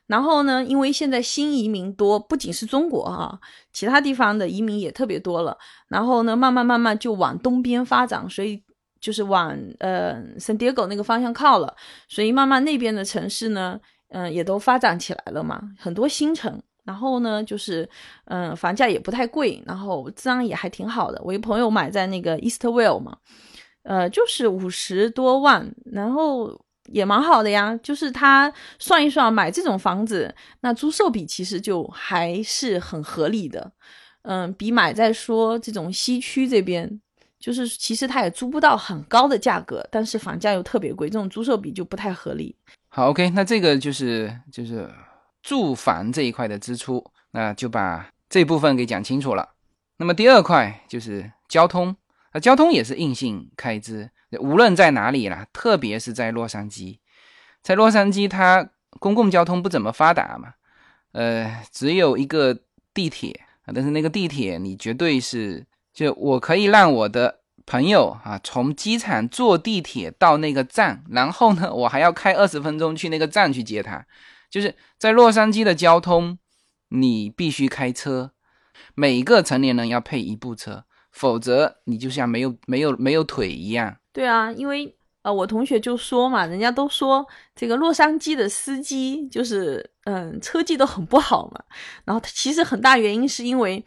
[0.08, 3.40] 然后呢，因为现在新移民多，不仅是中国啊，
[3.72, 5.58] 其他地方的移民也特别多了。
[5.88, 8.62] 然后呢，慢慢慢慢就往东边发展，所以
[9.00, 11.74] 就是往呃圣迭戈那个方向靠了。
[12.08, 16.62] 所以慢慢那边的城市呢，嗯、也都发展起来了嘛，很多新城。
[16.86, 17.90] 然后呢，就是
[18.26, 21.22] 嗯、房价也不太贵，然后治安也还挺好的。
[21.24, 23.18] 我一朋友买在那个 Eastville 嘛，
[23.84, 27.78] 呃，就是五十多万，然后也蛮好的呀。
[27.84, 33.72] 就是他算一算，买这种房子，那租售比其实就还是很合理的。
[34.22, 37.00] 嗯，比买在说这种西区这边，
[37.40, 42.56] 就是其实他也租不到很高的价格，但是房价又特别贵，这种租售比就不太合理。
[42.90, 44.90] 好，OK，那这个就是就是
[45.46, 49.48] 住房这一块的支出，那就把这部分给讲清楚了。
[49.98, 51.96] 那么第二块就是交通，
[52.34, 56.98] 那交通也是硬性开支，无论在哪里啦，特别是在洛杉矶，
[57.62, 58.68] 在洛杉矶它
[59.00, 60.54] 公共交通不怎么发达嘛，
[61.12, 62.58] 呃，只有一个
[62.92, 74.04] 地铁啊，但是那个地铁你绝对是，就我可以让我的朋友啊从机场坐地铁到那个站，然后呢，我还要开二十分钟去那个站去接他。
[74.50, 76.38] 就是在洛杉矶的交通，
[76.90, 78.32] 你必须开车，
[78.94, 83.98] 每个成年人要配一部车，否则你就像没有没有没有腿一样。
[84.14, 91.64] 对啊，因为呃，我同学就说嘛，人家都说这个洛杉矶的司机就是嗯，车技都很不好嘛。
[92.06, 93.84] 然后其实很大原因是因为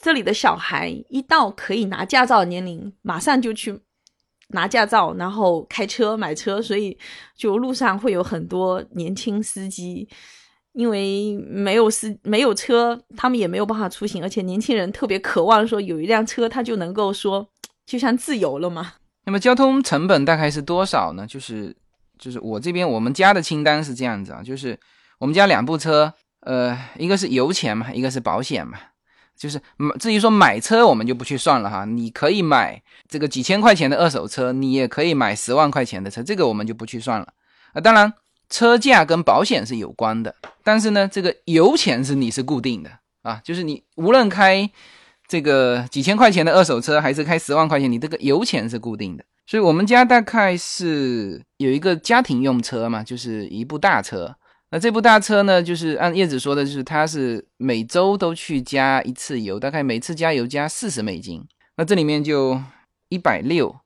[0.00, 3.78] 这里的小孩一到可以拿驾照的年龄，马上就去
[4.52, 6.96] 拿驾照，然后开车买车，所以
[7.36, 10.08] 就路上会有很多年轻司机。
[10.74, 17.46] 因为没有司没有车，他们也没有办法出行，而且年轻人特别渴望说有一辆车，他就能够说
[17.84, 18.94] 就像自由了嘛。
[19.26, 21.26] 那么交通成本大概是多少呢？
[21.26, 21.76] 就是
[22.18, 24.80] 就是我这边我们家的清单是这样子啊，就是
[25.18, 26.10] 我们家两部车，
[26.40, 28.78] 呃，一个是油钱嘛，一个是保险嘛。
[29.42, 31.84] 就是买至于说买车，我们就不去算了哈。
[31.84, 37.26] 你可以买这个几千块钱的二手车，你也可以买十万块钱的车，这个我们就不去算了
[37.72, 37.80] 啊。
[37.80, 38.12] 当然，
[38.48, 42.90] 车价跟保险是有关的，但是呢，这个油钱是你是固定的
[43.22, 44.70] 啊，就是你无论开
[45.26, 49.24] 这个几千块钱的二手车，还是开十万块钱，你这个油钱是固定的。
[49.44, 54.36] 所以我们家大概是有一个家庭用车嘛，就是一部大车。
[54.72, 61.46] 那这部大车呢，就是按叶子说的，就是它是每周都去加一次油，大概每次加油加四十美金。
[61.76, 62.58] 那这里面就
[63.10, 63.76] 一百六。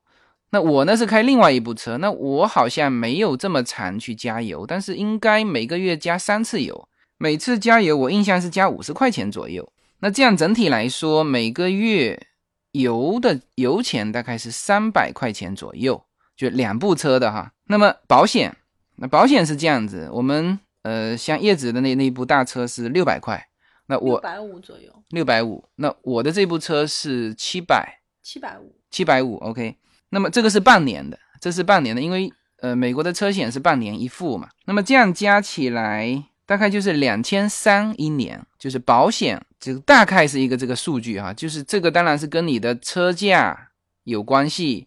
[0.51, 9.68] 那我呢是开另外一部车，那我好像没有这么常去加油，但是应该每个月加三次油，每次加油我印象是加五十块钱左右。
[9.99, 12.29] 那这样整体来说，每个月
[12.70, 16.05] 油的油钱大概是三百块钱左右，
[16.37, 17.51] 就两部车的哈。
[17.66, 18.57] 那么保险，
[18.94, 23.49] 那保险是这样子，我们呃像叶子的那那一部大车是六百块，
[23.88, 28.72] 那我六百五左右，六百五，那我的这部车是七百七百五。
[28.88, 29.77] 七百五，OK。
[30.11, 34.49] 那么这个是半年的，这是半年的，因为呃美国的车险是半年一付嘛。
[34.64, 43.70] 那么这样加起来大概就是两千三一年，就是保险，这个大概是一个这个数据哈，就是这个当然是跟你的车价
[44.05, 44.87] 有关系，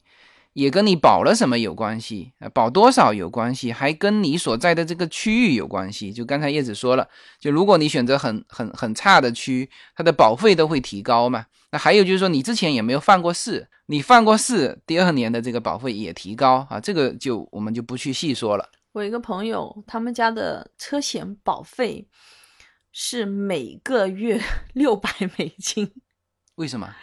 [0.60, 6.12] 也跟你保了什么有关系，呃保多少有关系，还跟你所在的这个区域有关系。
[6.12, 7.08] 就刚才叶子说了，
[7.40, 11.46] 就如果你选择很很很差的区，它的保费都会提高嘛。
[11.72, 13.70] 那还有就是说，你之前也没有犯过事？
[13.86, 18.70] 你犯过事，第二年的这个保费也提高啊，这个就我们就不去细说了。
[18.92, 22.08] 我一个朋友，他们家的车险保费
[22.92, 24.42] 是每个月
[24.74, 25.92] 六百美金，
[26.56, 26.94] 为什么？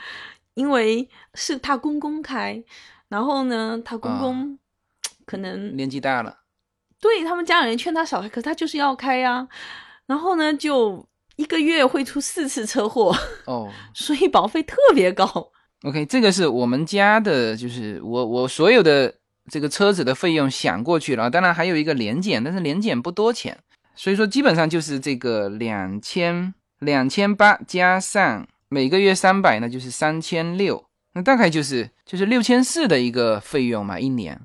[0.55, 2.65] 因为是他公公开，
[3.09, 4.59] 然后呢，他公公
[5.25, 6.39] 可能、年纪大了，
[7.01, 9.47] 对他们家里人劝他少开，可是他就是要开呀、
[10.07, 13.15] 然后呢，就一个月会出四次车祸，
[13.45, 15.53] 哦 所以保费特别高。
[15.83, 19.15] ，OK，这个是我们家的，就是我我所有的
[19.51, 23.59] 这个车子的费用想过去了啊，当然还有一个年检，但是年检不多钱，
[23.95, 30.86] 所以说基本上就是这个两千两千八加上每个月三百，呢就是三千六，
[31.17, 34.39] 那大概就是就是六千四的一个费用嘛，一年。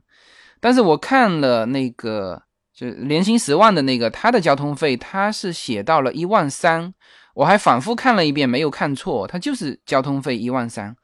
[0.62, 2.41] 但是我看了那个
[2.73, 6.93] 就年薪十万的那个，他的交通费他是写到了一万三，
[7.34, 10.95] 我还反复看了一遍，没有看错，他就是交通费一万三。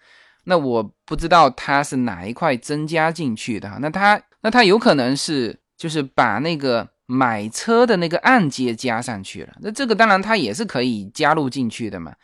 [0.45, 3.69] 那我不知道它是哪一块增加进去的。
[3.81, 9.53] 那它那它有可能是就是把那个买车的那个按揭加上去了。
[9.59, 12.15] 那这个当然它也是可以加入进去的嘛。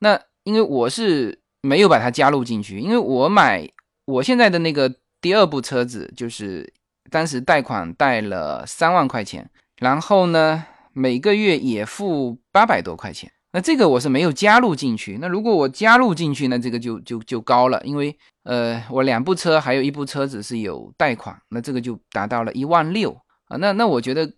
[0.00, 3.68] 那因为我是没有把它加入进去，因为我买
[4.06, 6.72] 我现在的那个第二部车子，就是
[7.10, 13.30] 当时贷款贷了三万块钱，然后呢每个月也付八百多块钱。
[13.52, 15.18] 那这个我是没有加入进去。
[15.20, 23.10] 那如果我加入进去，那这个就就就高了，因为呃，我两部车还有一部车子是有贷款，那这个就达到了一万六
[23.46, 23.56] 啊。
[23.56, 24.32] 那那我觉得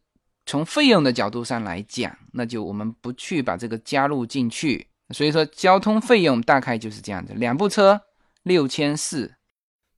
[0.47, 4.89] 从费用的角度上来讲，那就我们不去把这个加入进去。
[5.13, 8.01] 所以说交通费用大概就是这样子，两部车
[8.43, 9.33] 六千四。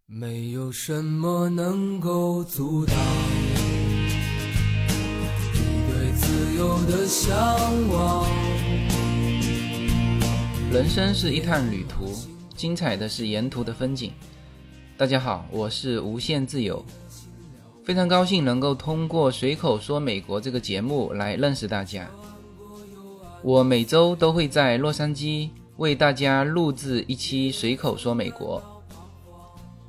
[0.06, 2.94] 没有什么能够阻挡
[5.54, 7.34] 你对自由的向
[7.88, 8.26] 往。
[10.70, 12.12] 人生是一趟旅途，
[12.54, 14.12] 精彩的是沿途的风景。
[14.98, 16.84] 大家好，我是无限自由，
[17.84, 22.06] 非常高兴能够通过随口说美国这个节目来认识大家。
[23.44, 28.62] 我每周都会在洛杉矶为大家录制一期随口说美国。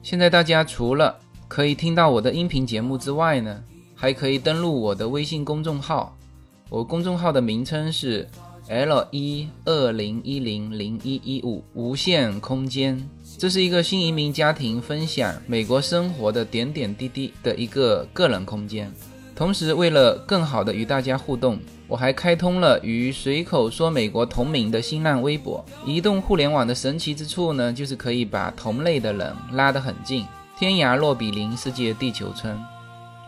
[0.03, 1.15] 现在大家除了
[1.47, 3.63] 可以听到我的音频节目之外呢，
[3.95, 6.13] 还可以登录我的微信公众号，
[6.69, 8.27] 我公众号的名称是。
[8.67, 12.99] L 一二零一零零一一五无限空间，
[13.37, 18.91] 这是一个新移民家庭分享美国生活的点点滴滴的一个个人空间。
[19.35, 25.63] 同时，为了更好的与大家互动，我还开通了与随口说美国同名的新浪微博。
[25.85, 30.25] 移动互联网的神奇之处呢，就是可以把同类的人拉得很近，
[30.57, 32.59] 天涯若比邻，世界地球村。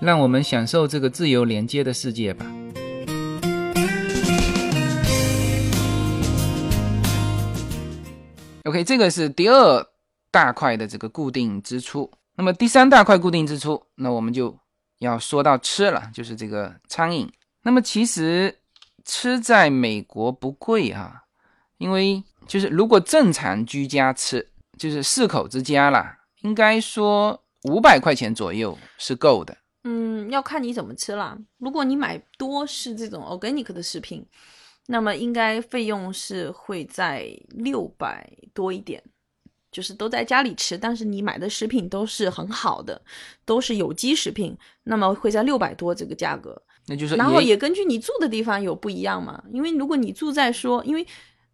[0.02, 2.46] 让我们享受这个自由连接的世界吧。
[8.64, 9.88] OK，这个是第二
[10.32, 12.12] 大块的这个固定支出。
[12.36, 14.58] 那么第三大块固定支出，那我们就
[14.98, 17.32] 要说到吃了，就是这个餐饮。
[17.68, 18.60] 那么其实
[19.04, 21.26] 吃在美国不贵啊，
[21.80, 29.58] 因为就是如果正常居家吃，就是四口之家啦，应该说五百块钱左右是够的。
[29.84, 31.38] 嗯，要看你怎么吃啦。
[31.58, 34.26] 如果你买多是这种 organic 的食品。
[34.90, 39.04] 那么应该费用是会在六百多一点，
[39.70, 43.02] 就是都在家里吃，但是你买的食品都是很好的，
[43.44, 46.64] 都是有机食品，那么会在六百多这个价格。
[46.88, 51.06] 那就是，然后也根据你住的地方有不一样嘛，因为如果你住在说，因为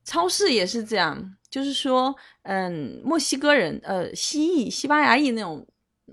[0.03, 5.65] 超市也是这样，就是说，嗯，墨西哥人，呃，西裔、西班牙裔那种，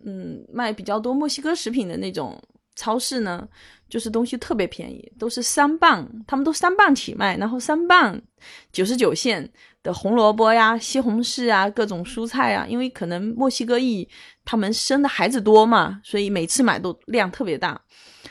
[0.05, 2.43] 嗯，卖比较多墨西哥食品的那种
[2.75, 3.49] 超市呢。
[3.91, 8.23] 就是东西特别便宜，都是三磅，他们都三磅起卖，然后三磅
[8.71, 9.51] 九十九线
[9.83, 14.09] 的红萝卜呀、西红柿啊、各种蔬菜啊，因为可能墨西哥裔
[14.45, 17.81] 他们生的孩子多嘛，所以每次买都量特别大，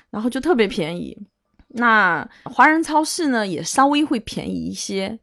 [0.10, 1.18] 然后就特别便宜。
[1.70, 5.18] 那华人超市呢，也稍微会便宜一些。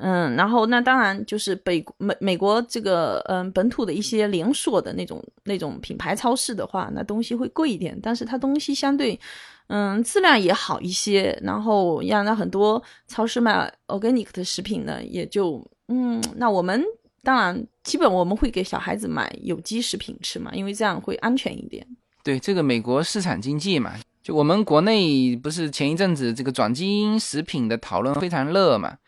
[0.00, 9.18] 嗯，然后那当然就是北美美国这个嗯本土的一些连锁的那种那种品牌超市的话，那东西会贵一点，但是它东西相对
[9.66, 11.36] 嗯质量也好一些。
[11.42, 16.80] 然后让那很多超市卖 organic 的食品呢，也就嗯，那我们
[17.24, 21.84] 当然基本我们会给小孩子买有机食品吃嘛，因为这样会安全一点。
[22.22, 23.94] 对，这个美国市场经济嘛，
[24.28, 28.98] 就我们国内不是前一阵子这个转基因食品的讨论非常热嘛。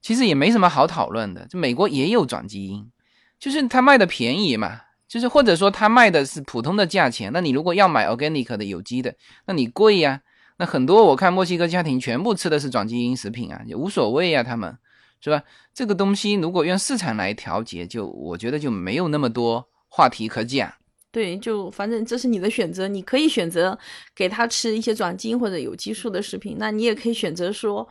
[0.00, 2.90] 其实也没什么好讨论的，就美国也有转基因，
[3.38, 10.22] 就是它卖的便宜嘛，就是或者说它卖的是普通的价钱，那你如果要买 organic 的有机的，那你贵呀。
[10.56, 14.74] 那很多我看墨西哥家庭全部吃的是转基因食品啊，也无所谓啊，他们
[15.20, 15.42] 是吧？
[15.74, 20.72] 这个东西如果用市场来调节，就我觉得就没有那么多话题可讲。
[21.12, 23.78] 对，就反正这是你的选择，你可以选择
[24.16, 27.88] 给他吃一些转基因或者有激素的食品，那你也可以选择说。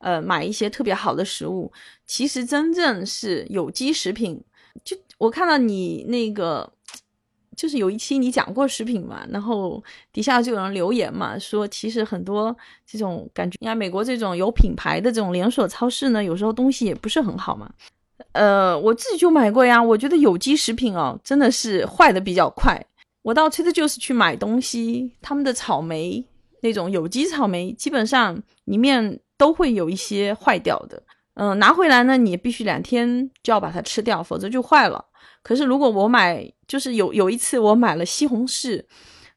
[0.00, 1.72] 呃，买一些特别好的食物，
[2.06, 4.40] 其实真正是有机食品。
[4.84, 6.72] 就我看到你那个，
[7.56, 12.56] 就是有一期你讲过食品嘛，然后底下就有人留言嘛，说其实很多
[12.86, 17.68] 这种感觉，你看美国这种有品牌的这种连锁超市呢，有时候东西也不是很好嘛。
[18.32, 22.84] 呃，我自己就买过呀，我觉得有机食品哦，真的是坏的比较快。
[23.22, 26.24] 我到 Trader Joe's 去买东西，他们的草莓
[26.62, 29.20] 那种有机草莓，基本上里面。
[29.38, 31.00] 都会有一些坏掉的，
[31.34, 35.04] 嗯，拿回来呢，你必须两天就要把它吃掉，否则就坏了。
[35.44, 38.82] 可是如果我买，就是有有一次我买了西红柿，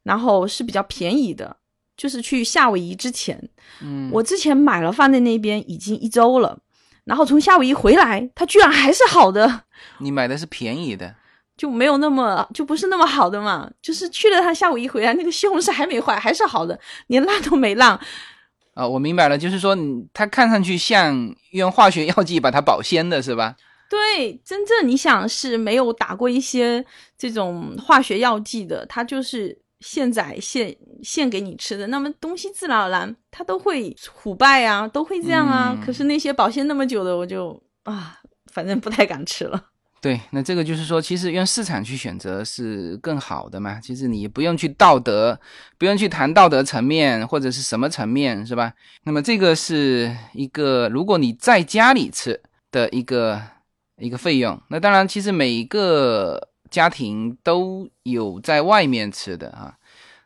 [0.01, 1.55] 然后是比较便宜的，
[1.95, 3.47] 就是去夏威夷之前，
[3.83, 6.57] 嗯，我之前买了放在那边已经一周了，
[7.05, 9.63] 然后从夏威夷回来，它居然还是好的，
[9.99, 11.15] 你买的是便宜的，
[11.57, 13.69] 就没有那么就不是那么好的嘛。
[13.81, 17.99] 就是去了趟夏威夷回来，那个西红柿还没坏，还是好的，连烂都没烂。
[18.73, 23.55] 啊，我明白了，就是说你它看上去像用化学药剂把它保鲜的是吧？
[23.89, 26.85] 对，真正你想是没有打过一些
[27.17, 35.77] 这种化学药剂的，它就是现宰现现给你吃的，那么东西自然而然它都会腐败啊，都会这样啊。
[35.85, 38.17] 可是那些保鲜那么久的，我就啊，
[38.53, 39.65] 反正不太敢吃了。
[40.01, 43.79] 对，那这个就是说，其实用市场去选择是更好的嘛。
[43.79, 45.39] 其实你不用去道德，
[45.77, 48.73] 不用去谈道德层面或者是什么层面，是吧？
[49.03, 53.39] 那么这个是一个，如果你在家里吃的一个
[53.97, 54.59] 一个费用。
[54.69, 59.77] 那当然，其实每一个家庭都有在外面吃的啊。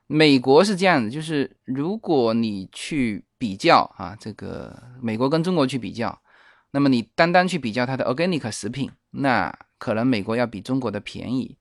[0.07, 6.21] 美国是这样的，就是如果你去比较啊，这个美国跟中国去比较，
[6.69, 11.57] 那么你单单去比较它的 organic 食品，那可能美国要比中国的便宜，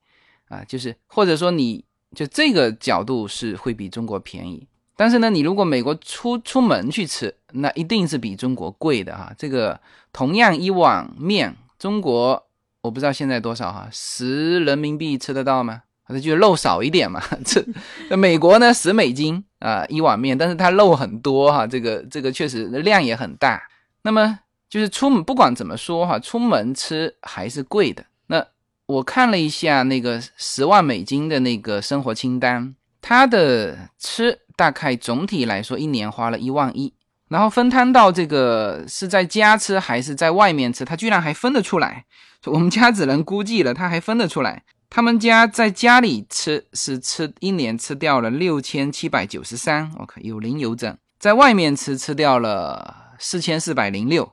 [0.49, 1.83] 啊，就是或者说你
[2.15, 9.33] 就这个角度是会比中国便宜，但是呢，你如果美国出出门去吃，那一定是比中国贵的哈。
[9.39, 9.81] 这个
[10.13, 12.47] 同样一碗面，中国
[12.85, 15.83] 我不知道现在多少哈，十人民币吃得到吗？
[16.05, 17.21] 还是就肉少一点嘛？
[17.45, 23.63] 这美国呢十美金啊一碗面，但是它肉很多哈，这个这个确实量也很大。
[24.03, 24.39] 那么。
[24.67, 28.05] 就是出门不管怎么说哈，出门吃还是贵的。
[28.27, 28.45] 那
[28.87, 36.93] 我看了一下那个十万美金的那个生活清单，他的吃大概总体来说一年花了一万一，
[37.35, 42.05] 然后分摊到这个是在家吃还是在外面吃，他居然还分得出来。
[42.45, 44.63] 我们家只能估计了，他还分得出来。
[44.89, 54.33] 他们家在家里吃是吃一年吃掉了六千七百九十三，OK 有零有整，在外面吃吃掉了四千四百零六。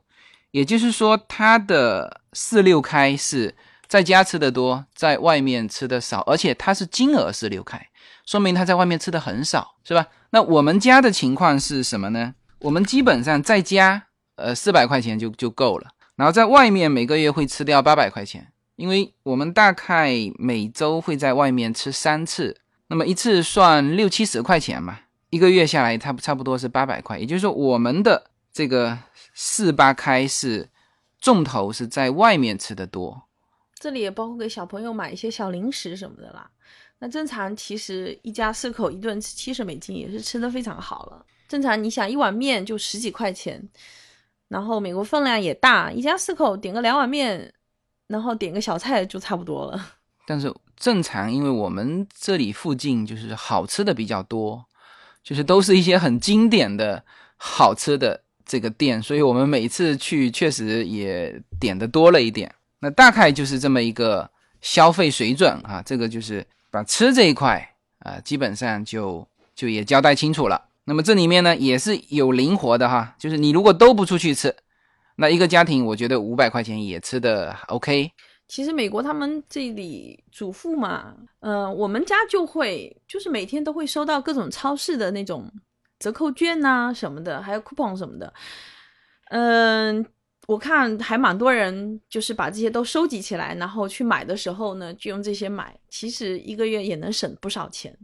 [0.51, 3.55] 也就是说，他的四六开是
[3.87, 7.83] 在家吃的多，在外面吃的少，而且他是金额四六开，
[8.27, 10.05] 说明他在外面吃的很少，是吧？
[10.29, 12.35] 那我们家的情况是什么呢？
[12.61, 22.55] 我们基本上在家，呃，四百块钱就就够了，然后在外面每个月会吃掉八百块钱，因为我们大概每周会在外面吃三次，
[22.87, 24.99] 那么一次算六七十块钱嘛，
[25.29, 28.97] 一个月下来，差差不多是八百块，也就是说我们的这个。
[29.33, 30.67] 四八开是
[31.17, 33.29] 重头是在外面吃的多，
[33.79, 36.51] 这里也包括给小朋友买一些小零食什么的啦。
[36.99, 41.25] 那正常其实一家四口一顿吃七十美金也是吃的非常好了。
[41.51, 43.61] 正常你想一碗面就十几块钱，
[44.47, 47.53] 然后美国分量也大，一家四口点个两碗面，
[48.07, 49.85] 然后点个小菜就差不多了。
[50.25, 54.63] 但是正常，因为我们这里附近就是好吃的比较多，
[55.21, 57.03] 就是都是一些很经典的
[57.35, 58.23] 好吃的。
[58.43, 62.53] 这个店，所以我们每次去确实也点的多了一点。
[62.79, 64.29] 那大概就是这么一个
[64.59, 69.25] 消费水准啊，这个就是把吃这一块啊，基本上就
[69.55, 70.61] 就也交代清楚了。
[70.85, 74.55] 那么这里面呢也是有灵活的哈，就是你如果都不出去吃，
[75.15, 78.11] 那一个家庭我觉得五百块钱也吃的 OK。
[78.47, 85.51] 其实美国他们这里主妇嘛，嗯，我们家就会就是每天都会收到各种超市的那种。
[85.99, 88.33] 折扣券呐什么的，还有 coupon 什么的，
[89.29, 90.03] 嗯，
[90.47, 97.95] 我看还蛮多人就是把这些都收集起来，然后去买的时候呢，就用这些买，其实一个月也能省不少钱。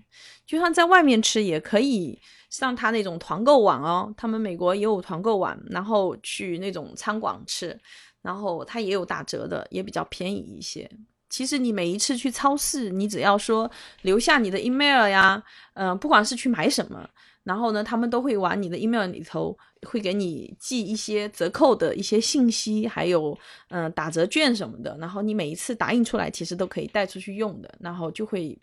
[0.45, 2.19] 就算在外面吃，也可以
[2.49, 7.77] 上他那种团购网哦，他们美国也有团购网，然后去那种餐馆吃，
[8.21, 10.89] 然后他也有打折的，也比较便宜一些。
[11.29, 13.69] 其实你每一次去超市，你只要说
[14.03, 15.43] 留下你的 email 呀，
[15.73, 17.09] 嗯，不管是去买什么。
[17.43, 23.37] 然后呢，他们都会往你的 email 里头会给你寄一些折扣的一些信息，还有
[23.69, 24.97] 嗯打折券什么的。
[24.99, 28.57] 然后你每一次打印出来，其实都可以带出去用的，然后就会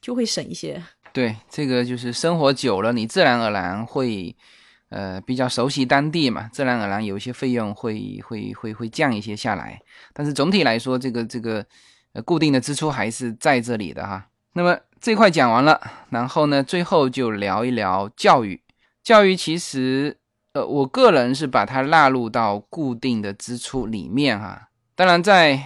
[0.00, 0.82] 就会省一些。
[1.12, 4.34] 对，这个就是生活久了，你自然而然会
[4.90, 9.80] 呃比较熟悉当地嘛，自然而然有一些费用会会会会降一些下来。
[10.12, 11.64] 但是总体来说，这个这个
[12.12, 14.28] 呃固定的支出还是在这里的哈。
[14.52, 14.78] 那么。
[14.98, 15.78] 这块讲完了，
[16.08, 18.60] 然后呢，最后就聊一聊教育。
[19.04, 20.16] 教育其实，
[20.52, 24.70] 呃，我个人是把它纳入到固定的支出里面哈。
[24.96, 25.60] 当然，在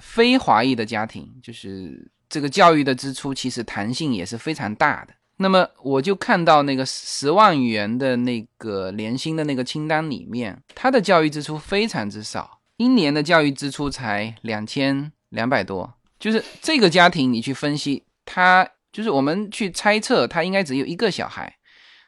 [0.00, 5.14] 非华裔的家庭，就是这个教育的支出其实弹性也是非常大的。
[5.36, 15.92] 那么我就看到那个十万元的那个年薪的那个清单里面，他的教育支出非常之少，一年的教育支出才两千两百多。
[16.18, 18.68] 就是这个家庭，你去分析他。
[18.92, 21.54] 就是我们去猜测，他应该只有一个小孩，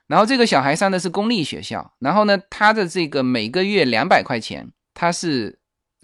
[0.06, 5.58] 然后这个小孩上的是公立学校，然后呢，他的这个每个月两百块钱，他是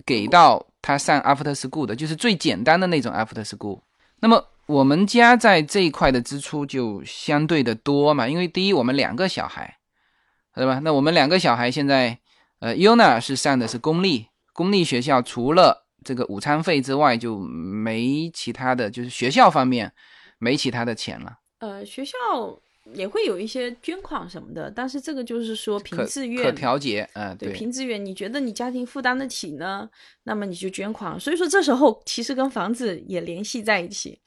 [0.05, 3.81] 给到他上 after school 的，就是最简单的那种 after school。
[4.21, 9.79] 那么我们家在这一块的支出就相对的多嘛，因为第一我们两个小孩，
[10.55, 10.81] 对吧？
[10.83, 12.19] 那我们两个小孩现在，
[12.61, 19.93] 呃，Yuna 是上的是公立公立学校，除了这个午餐费之外，就没其他的就是学校方面
[20.39, 21.39] 没其他的钱了。
[21.59, 22.17] 呃，学校
[22.93, 29.89] 也会有一些捐款什么的，但是这个就是说凭自愿可调节，嗯、对，对，凭自愿，你觉得你家庭负担得起呢，
[30.24, 31.18] 那么你就捐款。
[31.18, 34.20] 所以说这时候其实跟房子也联系在一起。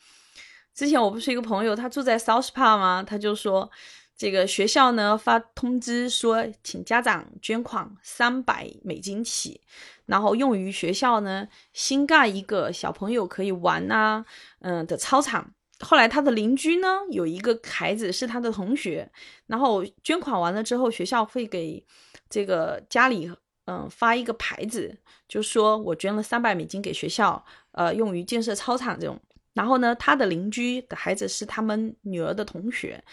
[0.73, 3.03] 之前我不是一个朋友，他住在 South Park 吗？
[3.05, 3.69] 他就说，
[4.17, 9.61] 这个学校呢发通知说，请家长捐款三百美金起，
[10.05, 14.25] 然后用于学校呢新盖一个小朋友可以玩啊，
[14.61, 15.51] 嗯的操场。
[15.79, 19.09] 后来他的邻居呢有一个孩子是他的同学，
[19.45, 21.85] 然后捐款完了之后，学校会给
[22.29, 23.31] 这个家里
[23.65, 24.97] 嗯发一个牌子，
[25.27, 29.19] 就说我捐了三百美金给学校，呃，用于建设操场这种。
[29.53, 33.03] 然后呢，他的邻居的孩子是他们女儿的同学，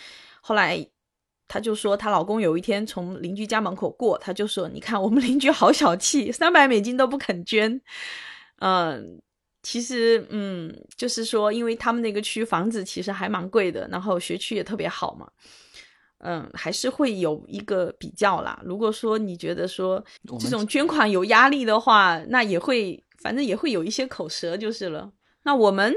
[0.40, 0.86] 后来
[1.46, 7.80] 她就说，她老公有一天从邻居家门口过，她就说：“你看我们邻居好小气，三百美金都不肯捐。”
[8.60, 9.20] 嗯，
[9.64, 15.26] 其实嗯，就是说，因为他们那个区房子其实还蛮贵的，然后学区也特别好嘛。
[16.18, 18.60] 嗯，还是会有一个比较啦。
[18.64, 20.02] 如果说你觉得说
[20.38, 25.10] 这种捐款有压力的话，那也会，反正也会有一些口舌就是了。
[25.42, 25.94] 那我们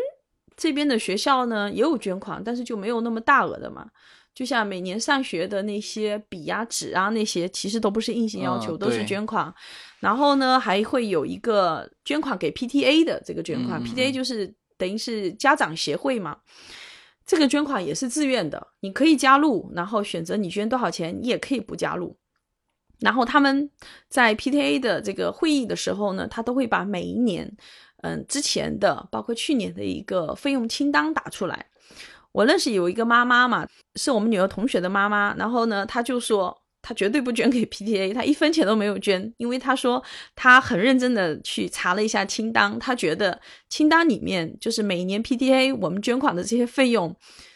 [0.56, 3.90] 这边的学校呢也有捐款，但是就没有那么大额的嘛。
[4.38, 9.52] 就像每年上学的那些笔呀、纸啊那些，其实都不是硬性要求，嗯都是捐款。
[10.00, 16.38] 然后呢，还会有一个捐款给 PTA 的这个捐款、嗯嗯 p t a 就是等于是家长协会嘛。
[17.26, 22.16] 这个捐款也是自愿的，你可以加入，然后选择你捐多少钱，你也可以不加入。
[23.00, 23.68] 然后他们
[24.08, 27.52] 在 PTA 的这个会议的时候呢，他都会把每一年，
[28.04, 31.66] 嗯，之前的包括去年的一个费用清单打出来。
[32.32, 40.04] 我认识有一个妈妈嘛，是我们女儿同学的妈妈，然后呢，她就说她绝对不捐给 PTA，她一分钱都没有捐，因为她说
[40.36, 47.16] 她很认真的去查了一下清单，她觉得清单里面就是每年 PTA 我们捐款的这些费用，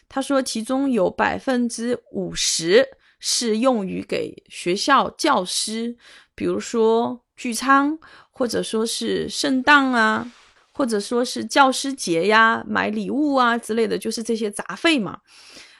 [0.10, 2.86] 她说其中有百分之五十
[3.20, 5.96] 是用于给学校教师，
[6.34, 7.98] 比如说聚餐，
[8.32, 10.32] 或者说是圣诞啊，
[10.74, 15.18] 或者说是教师节呀、买礼物啊之类的，就是这些杂费嘛。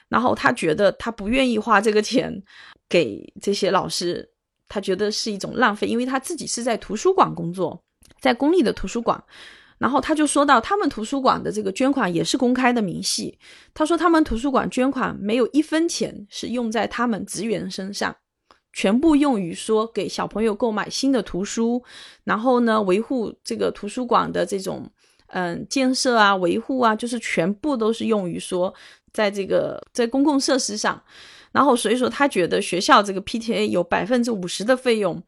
[0.08, 2.42] 然后他觉得他不愿意花这个钱
[2.88, 4.28] 给这些老师，
[4.68, 7.82] 他觉得是一种浪费，因为他自己是在图书馆工作，
[8.20, 9.22] 在公立的图书馆。
[9.78, 13.36] 然后他就说到，他们图书馆的这个捐款也是公开的明细。
[13.74, 18.14] 他说，他们图书馆捐款没有一分钱是用在他们职员身上，
[18.72, 21.82] 全部用于说给小朋友购买新的图书，
[22.24, 24.90] 然后呢维护这个图书馆的这种
[25.28, 28.72] 嗯建设啊、维护啊，就是全部都是用于说
[29.12, 31.02] 在这个在公共设施上。
[31.52, 35.22] 然后所以说，他觉得学校这个 PTA 有百分之五十的费用。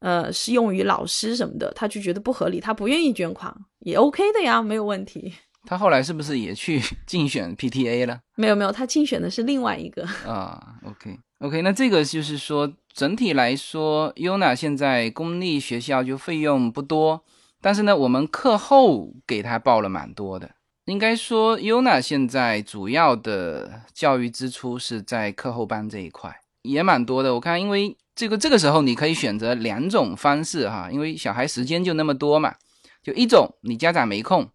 [0.00, 5.32] 呃，是用于老师什么的，他就觉得不合理，他不愿意捐款，也 OK 的呀，没有问题。
[5.64, 8.20] 他后来是不是也去 竞选 PTA 了？
[8.36, 10.04] 没有没有，他竞选的是另外一个。
[10.26, 17.22] 啊，OK OK，那这个就是说，整体来说，Yuna 现在公立学校就费用不多，
[17.60, 20.52] 但是呢，我们课后给他报了蛮多的。
[20.86, 27.34] 应该说，Yuna 现在主要的教育支出是在课后班这一块，也蛮多的。
[27.34, 32.54] 我看，因为这个这个时候你可以选择两种方式哈，因为小孩时间就那么多嘛，
[33.02, 34.48] 就一种你家长没空，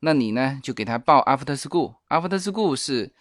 [0.00, 3.12] 那你呢就给他报 after school，after school 是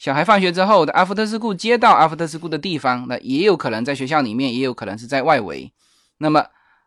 [0.00, 5.70] 小孩放学之后的 after school 接到 after school 的地方，那也有可能在学校里面，也有可能是在外围。
[6.16, 6.46] 那么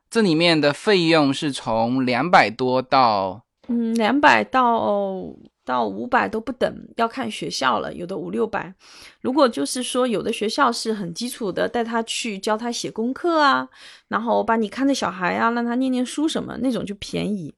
[0.09, 5.27] 这里面的费用是从两百多到嗯，两百到
[5.63, 8.73] 到五百都不等，要看学校了，有的五六百。
[9.21, 13.69] 如果就是说有的学校是很基础的，带他去教他写功课啊，
[14.07, 17.53] 然后把你看着小孩啊，让他念念书什么那种就便宜。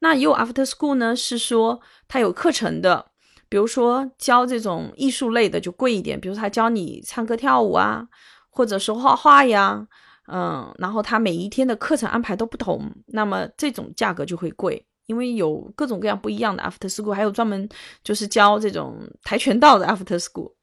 [0.00, 3.11] 那也有 after school 呢，是说他有课程的，
[3.52, 8.02] 比如说教这种艺术类的就贵一点，比如他教你唱歌跳舞啊，
[8.48, 9.86] 或者说画画呀，
[10.32, 14.82] 嗯，然后他每一天的课程安排都不同，那么这种价格就会贵。
[15.04, 17.68] 因为有各种各样不一样的 after school，还有专门
[18.02, 20.54] 就是教这种跆拳道的 after school。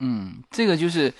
[0.00, 1.14] 嗯，这个就是，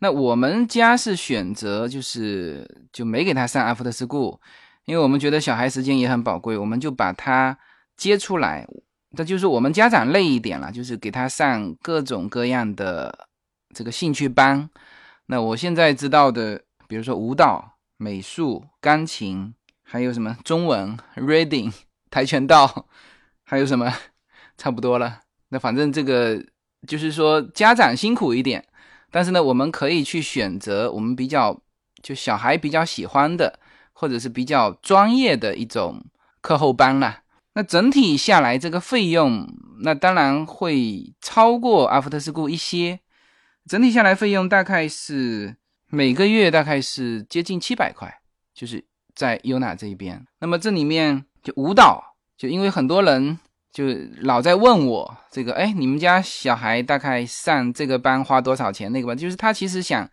[0.00, 4.38] 那我们家是选择就是就没给他上 after school，
[4.84, 7.56] 因为我们觉得小孩时间也很宝贵，我们就把他
[7.96, 8.68] 接出来，
[9.14, 13.28] 这就是我们家长累一点了，就是给他上各种各样的
[13.74, 14.68] 这个兴趣班。
[15.26, 21.72] 那我现在知道的，比如说舞蹈、美术、钢琴，还有什么中文、reading、
[22.10, 22.86] 跆拳道，
[23.42, 23.92] 还有什么，
[24.58, 25.20] 差不多了。
[25.48, 26.44] 那反正这个
[26.86, 28.66] 就是说家长辛苦一点，
[29.10, 31.60] 但是呢，我们可以去选择我们比较
[32.02, 33.58] 就小孩比较喜欢的，
[33.92, 36.04] 或者是比较专业的一种
[36.40, 37.23] 课后班啦。
[37.54, 39.48] 那整体下来这个费用，
[39.80, 43.00] 那当然会超过 After School 一些。
[43.66, 45.56] 整体下来费用大概是
[45.88, 48.12] 每个月大概是接近七百块，
[48.52, 48.84] 就是
[49.14, 50.22] 在 UNA 这一边。
[50.40, 53.38] 那么这里面就舞蹈，就因为很多人
[53.72, 53.84] 就
[54.20, 58.92] 老在问我这个，哎，你们家小孩大概上这个班花多少钱？
[58.92, 60.06] 那个班就是他其实想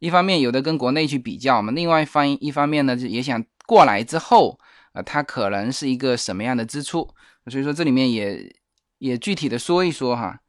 [0.00, 4.58] 一方面有的跟国内去比较嘛，另外一方一方面呢就也想过来之后
[4.92, 7.08] 啊，它可能是一个什么样的支出？
[7.50, 8.54] 所以说这里面也
[8.98, 10.40] 也具体的说一说哈。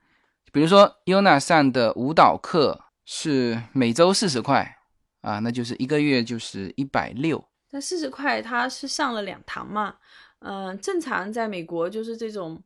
[0.52, 4.78] 比如说，UNA 上的舞蹈课是每周四十块
[5.22, 7.44] 啊，那就是一个月就是一百六。
[7.70, 9.96] 那四十块，他是上了两堂嘛？
[10.40, 12.60] 嗯，正常在美国就是这种，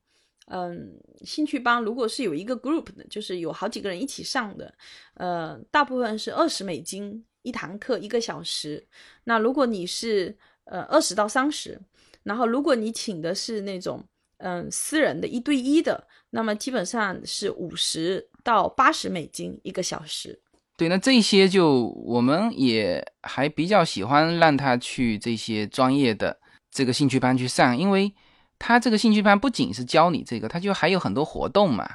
[0.45, 4.73] 嗯，兴趣班，如果是有一个 group 的，就是有好几个人一起上的，
[5.15, 8.87] 呃，大部分是二十美金一堂课一个小时。
[9.25, 11.79] 那如果你是呃二十到三十，
[12.23, 14.03] 然后如果你请的是那种
[14.37, 16.07] 嗯私人的一对一的。
[16.35, 20.41] 那么基本上是五十到八十美金一个小时。
[20.75, 26.35] 对，那这些就我们也还比较喜欢让他去这些专业的
[26.71, 28.11] 这个兴趣班去上，因为
[28.57, 31.87] 他这个兴趣班不仅是教你这个，他就还有很多活动嘛，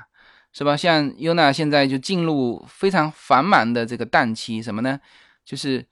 [0.52, 0.76] 是吧？
[0.76, 5.00] 像 UNA 现在就进入非常繁忙的这个档期，什么呢？
[5.44, 5.84] 就是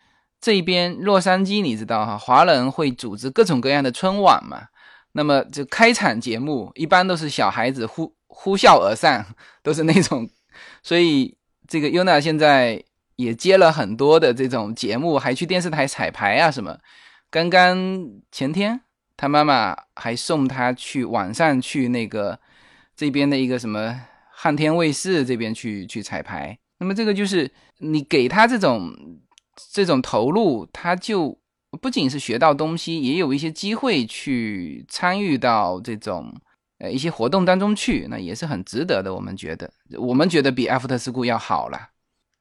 [0.47, 4.69] 这边洛杉矶，你知道哈，华人会组织各种各样的春晚嘛。
[5.13, 8.15] 那么就开场节目一般都是小孩子呼。
[8.29, 9.25] 呼啸而上，
[9.63, 10.29] 都是那种，
[10.83, 11.35] 所以
[11.67, 12.85] 这个 UNA 现在
[13.15, 16.77] 也接了很多的这种节目，还去电视台彩排啊什么。
[17.31, 18.83] 刚刚前天，
[19.17, 22.39] 他妈妈还送他去晚上去那个
[22.95, 23.99] 这边的一个什么
[24.31, 26.59] 汉天卫视这边去去彩排。
[26.79, 28.93] 那么这个就是你给他这种
[29.73, 31.39] 这种投入，他就
[31.81, 36.35] 不仅是学到东西，也有一些机会去参与到这种。
[36.79, 39.15] 呃，一些活动当中去，那也是很值得的。
[39.15, 41.89] 我们觉得，我们觉得比 After School 要好了。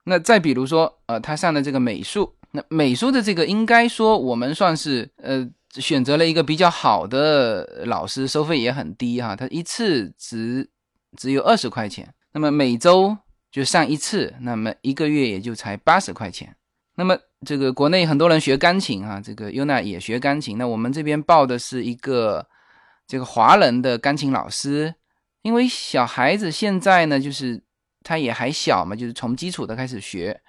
[0.03, 10.69] 那再比如说，呃，他上的这个美术，那美术的这个应该说我们算是呃选择了一个比较好的老师，收费也很低哈，他一次只
[11.15, 13.17] 只有二十块钱，那么每周
[13.49, 16.53] 就上一次，那么一个月也就才八十块钱。
[16.95, 22.47] 那么这个国内很多人学钢琴啊，这个 UNA 也学钢琴，那我们这边报的是一个。
[23.07, 24.95] 这个华人的钢琴老师，
[25.43, 27.61] 因为小孩子现在呢，就是
[28.01, 30.41] 他也还小嘛，就是从基础的开始学。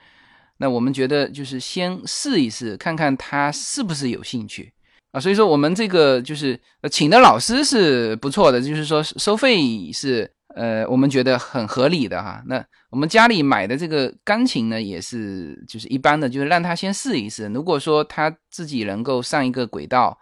[0.57, 4.73] 那我们觉得就是先试一试，看看他是不是有兴趣
[5.13, 5.21] 啊。
[5.21, 6.59] 所以说，我们这个就是
[6.91, 12.43] 请的老师是不错的，就是说收费是呃，我们觉得很合理的哈。
[12.47, 17.47] 那我们家里买的这个钢琴呢，也是就是一般的，就是让他先试一试。
[17.47, 20.19] 如果说他自己能够上一个轨道。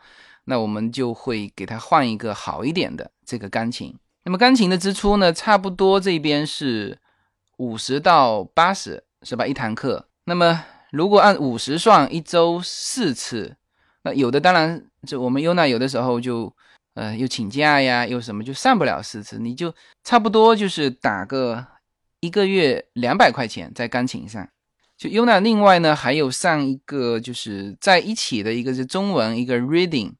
[0.46, 3.94] 那我们就会给他换一个好一点的这个钢琴。
[4.24, 6.98] 那么钢琴的支出呢，差不多这边是
[7.56, 9.46] 五十到八十，是吧？
[9.46, 10.06] 一堂课。
[10.26, 13.56] 那么如果按五十算，一周四次，
[14.02, 16.54] 那有的当然就我们优娜有的时候就
[16.94, 21.66] 呃又请假呀，又什么就上不了四次，你就差不多就是打个
[22.20, 24.48] 一个月两百块钱在钢琴上。
[24.96, 30.14] 就 UNA 另外呢还有上一个就是在一起的一个是中文一个 Reading。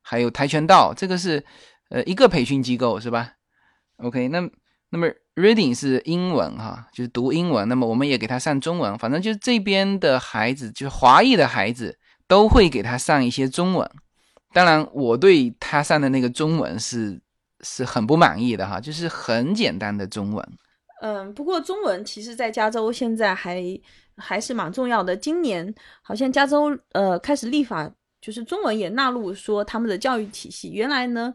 [0.00, 1.44] 还有跆拳道，这个是
[1.90, 3.32] 呃一个培训机构是吧
[3.98, 4.40] ？OK，那
[4.88, 7.68] 那么 reading 是英文哈，就是读英文。
[7.68, 13.90] 那么我们也给他上中文，反正就是这边的孩子，就是华裔的孩子都会给他上一些中文。
[14.52, 17.20] 当然，我对他上的那个中文是
[17.60, 20.48] 是很不满意的哈，就是很简单的中文。
[21.00, 23.62] 嗯，不过中文其实在加州现在还
[24.16, 25.16] 还是蛮重要的。
[25.16, 27.90] 今年好像加州呃开始立法。
[28.20, 30.72] 就是中文也纳入说他们的教育体系。
[30.72, 31.32] 原来呢，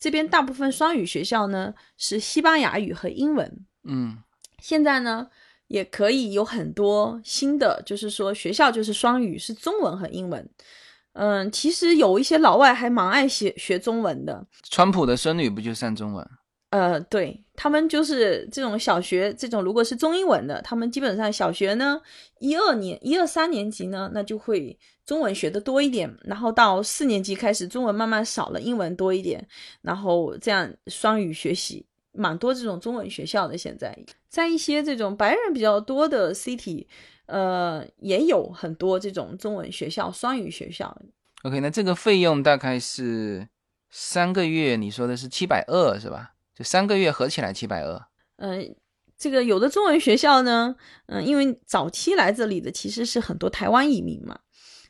[0.00, 3.64] 这边大部分双语学校呢是西班牙语和英文。
[3.84, 4.18] 嗯，
[4.58, 5.28] 现在呢
[5.68, 10.44] 也可以有很多新的，就是说学校就是双语，是中文和英文。
[11.14, 14.46] 嗯，其实有一些老外还蛮爱学学中文的。
[14.68, 16.28] 川普的孙女不就上中文？
[16.70, 22.00] 呃，对他们就是这种小学这种，如果是中英文的，他们基本上小学呢
[22.40, 29.46] 一二年、一二三年级呢，那就会中文学的多一点，然后到四年级开始中文慢慢少了，英文多一点，
[29.82, 33.56] 然后这样双语学习蛮多这种中文学校的。
[33.56, 33.96] 现在
[34.28, 36.84] 在一些这种白人比较多的 city，
[37.26, 40.96] 呃，也有很多这种中文学校、双语学校。
[41.42, 43.48] OK，那这个费用大概是
[43.90, 46.32] 三个月，你说的是七百二是吧？
[46.54, 48.00] 就三个月合起来七百二。
[48.36, 48.74] 嗯，
[49.16, 54.38] 这个有的中文学校呢，嗯，因为早期来这里的其实是很多台湾移民嘛，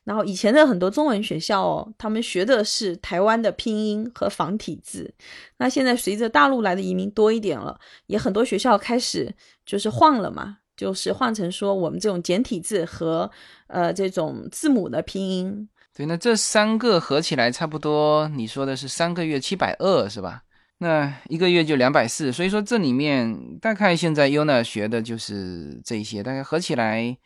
[0.04, 5.14] 然后以前的很多中文学校哦，他们学的是台湾的拼音和繁体字。
[5.58, 9.34] 那现在随着大陆来的移民多一点了，也很多学校开始
[9.66, 13.30] 就是换了嘛，就是换成说我们这种简体字和
[13.68, 15.68] 呃这种字母的拼音。
[15.94, 20.42] 对，那这三个合起来差不多，你说的是三个月七百二是吧？
[20.78, 27.16] 那一个月就两百四，所以说这里面大概现在 Yuna 学的就是这些，大概合起来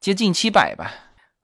[0.00, 0.92] 接近七百吧。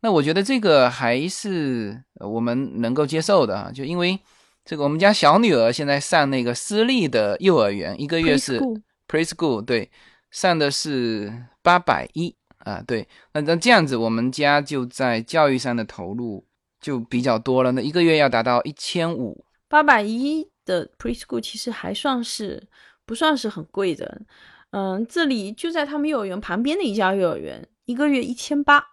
[0.01, 4.19] 那我觉得这个还是我们能够接受的啊，就因为
[4.65, 9.91] 这个我们家小女儿现在上那个私立的幼儿园，一个月是 Preschool preschool，对，
[10.39, 11.33] 上的是
[11.63, 16.47] 八百一啊，对，那那这样子我们家就在教育上的投入
[16.81, 22.69] 就比较多了，那一个月要达到一千五，八百一的 preschool 其实还算是
[23.05, 24.23] 不算是很贵的，
[24.71, 28.85] 嗯，这里就在他们幼儿园旁边的一家幼儿园，一个月一千八，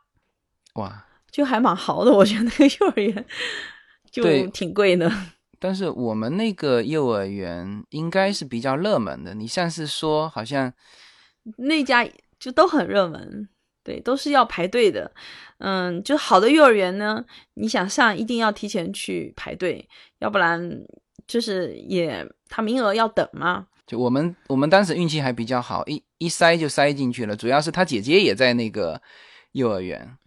[0.74, 1.06] 哇！
[1.32, 3.26] 就还蛮豪的，我觉得那个幼儿园
[4.10, 5.12] 就挺贵的。
[5.60, 10.74] 但是我们那个幼儿园应该是比较热门的，你上次说好像
[11.58, 12.08] 那家
[12.40, 13.48] 就都很热门，
[13.84, 15.12] 对，都是要排队的。
[15.60, 17.24] 嗯，就好的幼儿园呢，
[17.54, 19.88] 你想上一定要提前去排队，
[20.20, 20.86] 要不然
[21.28, 23.68] 就是也他名额要等嘛。
[23.88, 29.02] 就我们我们当时运气还比较好，一一塞就塞进去了，主要是他姐姐也在那个
[29.52, 30.18] 幼儿园。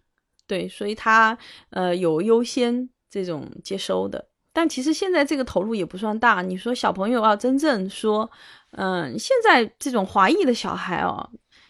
[0.47, 1.37] 对，所以他
[1.71, 4.28] 呃有优先这种接收的。
[4.59, 6.41] 但其实现在这个投入也不算大。
[6.41, 8.29] 你说小朋友要真正说，
[8.71, 11.29] 嗯、现在这种华裔的小孩哦，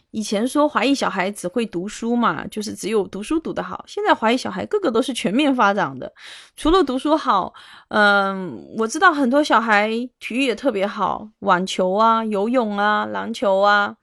[0.10, 3.86] 以前说华裔小孩只会读书嘛，就是只有读书读得好。
[3.86, 6.12] 现在华裔小孩个个都是全面发展的，
[6.56, 7.54] 除了读书好，
[7.90, 9.88] 嗯、我知道很多小孩
[10.20, 13.96] 体育也特别好，网球啊、游泳啊、篮球啊，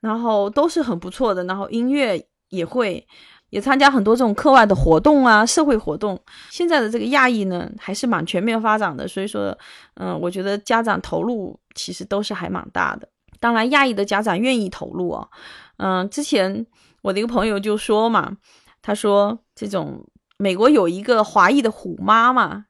[0.00, 1.42] 然后都是很不错的。
[1.42, 3.04] 然后音乐也会。
[3.52, 6.18] 也参加很多这种课外的活动啊，社会活动。
[6.48, 9.54] 现在的这个亚裔呢，还是蛮全面发展的，所以说，
[9.96, 13.06] 嗯，我觉得家长投入其实都是还蛮大的。
[13.38, 15.28] 当然，亚裔的家长愿意投入啊。
[15.76, 16.64] 嗯，之前
[17.02, 18.38] 我的一个朋友就说嘛，
[18.80, 20.02] 他说这种
[20.38, 22.64] 美国有一个华裔的虎妈嘛，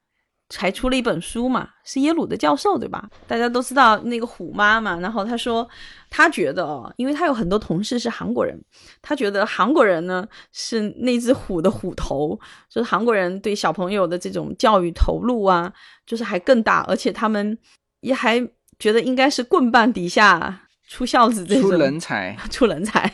[0.57, 3.09] 还出了一本书嘛，是耶鲁的教授对吧？
[3.26, 4.98] 大家都知道那个虎妈嘛。
[5.00, 5.68] 然后他说，
[6.11, 8.61] 他觉得哦，因为他有很多同事是韩国人，
[9.00, 12.38] 他觉得韩国人呢是那只虎的虎头，
[12.68, 15.72] 就是韩国人对小朋友的这种教育投入啊，
[16.07, 17.57] 就是还更大，而且他们
[18.00, 18.40] 也还
[18.78, 23.11] 觉得应该是棍棒底下出孝子这种出人才， 出人才，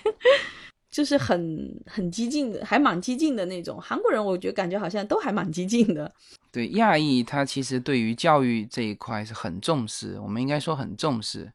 [0.99, 3.81] 就是很很激进的，还蛮激进的那种。
[3.81, 6.13] 韩国人我觉得感觉好像都还蛮激进的。
[6.51, 11.49] 对亚裔，他其实对于教育这一块是很重视，我们应该说很重视。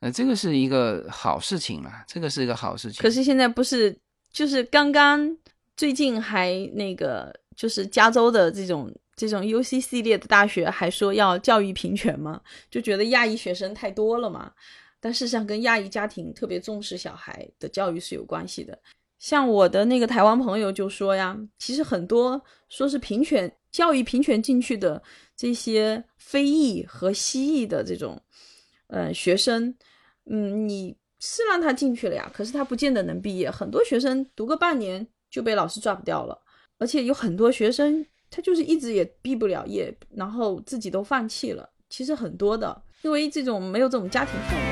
[0.00, 3.02] 呃，这个是一个好事情啦，这个是一个好事情。
[3.02, 3.94] 可是现在不是，
[4.32, 5.36] 就是刚刚
[5.76, 12.40] 最近还那个，就是加州的这种这种 U C 系列的大学还说要教育平权嘛，
[12.70, 14.52] 就觉得亚裔学生太多了嘛。
[15.00, 18.78] 但事实上，跟亚裔家庭特别重视小孩的教育是有关系的。
[19.18, 25.02] 像我的那个台湾朋友就说呀，其实很多说是平权教育平权进去的
[25.34, 28.20] 这些非裔和西裔的这种
[28.88, 29.74] 呃学生，
[30.26, 33.50] 嗯，你是让他进去了呀，可是他不见得能毕业。
[33.50, 36.38] 很多学生读个半年就被老师 drop 掉了，
[36.78, 41.68] 而且有很多学生他就是一直也毕不了业，然后自己都放弃了。
[41.88, 44.65] 其实很多的，因为这种没有这种家庭氛围。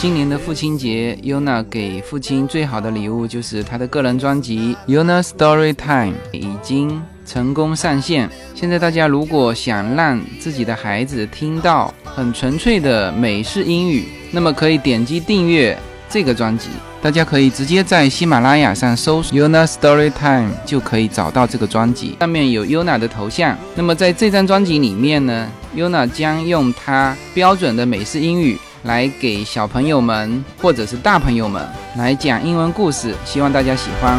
[0.00, 8.26] 今年的父亲节，Yuna 给父亲最好的礼物就是他的个人专辑《Yuna Story Time》已经成功上线。
[8.54, 15.76] 现在大家如果想让自己的孩子听到很纯粹的美式英语，那么可以点击订阅
[16.08, 16.70] 这个专辑。
[17.02, 23.54] 大家可以直接在喜马拉雅上搜索 Yuna Story Time 就可以找到这个专辑，上面有 Yuna 的头像。
[23.74, 25.46] 那么在这张专辑里面呢
[25.76, 28.58] ，Yuna 将用她标准的美式英语。
[28.84, 34.18] 来给小朋友们或者是大朋友们来讲英文故事，希望大家喜欢。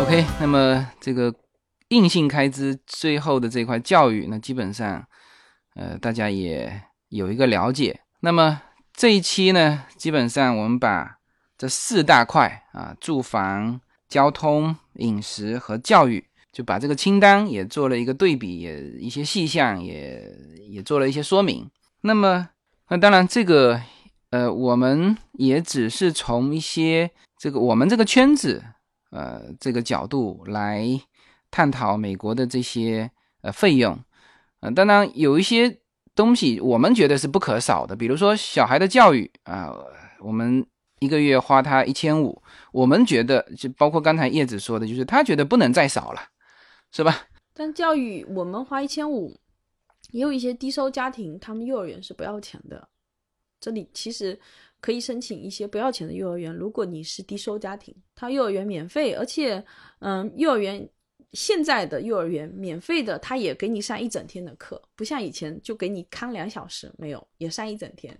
[0.00, 1.34] OK，那么这个
[1.88, 5.04] 硬性开支最后的这块教育，那基本上，
[5.74, 8.00] 呃，大家也有一个了解。
[8.20, 8.62] 那么
[8.94, 11.18] 这一期呢，基本上我们把
[11.58, 16.27] 这四大块啊，住房、交通、饮食和教育。
[16.58, 20.28] 就把这个清单也做了一个对比，也一些细项也
[20.68, 21.70] 也做了一些说明。
[22.00, 22.48] 那么，
[22.88, 23.80] 那当然这个，
[24.30, 28.60] 呃，我们也只是从一些这个我们这个圈子，
[29.12, 30.84] 呃，这个角度来
[31.48, 33.08] 探讨美国的这些
[33.42, 33.96] 呃费用。
[34.58, 35.78] 呃，当然有一些
[36.16, 39.72] 东西我们觉得是不可少的，比如说小孩的教育啊，
[40.18, 40.66] 我们
[40.98, 42.42] 一个月花他一千五，
[42.72, 46.20] 我们觉得就包括刚才叶子说的，就是他觉得不能再少了。
[46.90, 47.28] 是吧？
[47.52, 49.36] 但教育我们花一千五，
[50.10, 52.88] 也有一些低收家庭，他们幼儿园是不要钱的。
[53.60, 54.38] 这里其实
[54.80, 56.54] 可以申请一些不要钱的幼儿园。
[56.54, 59.64] 如果你是低收家庭，他幼儿园免费，而且，
[59.98, 60.88] 嗯，幼儿园
[61.32, 68.16] 现在的幼儿园免费的，他也给你上一整天的课，不像以前就给你看两小时，没有，也上一整天。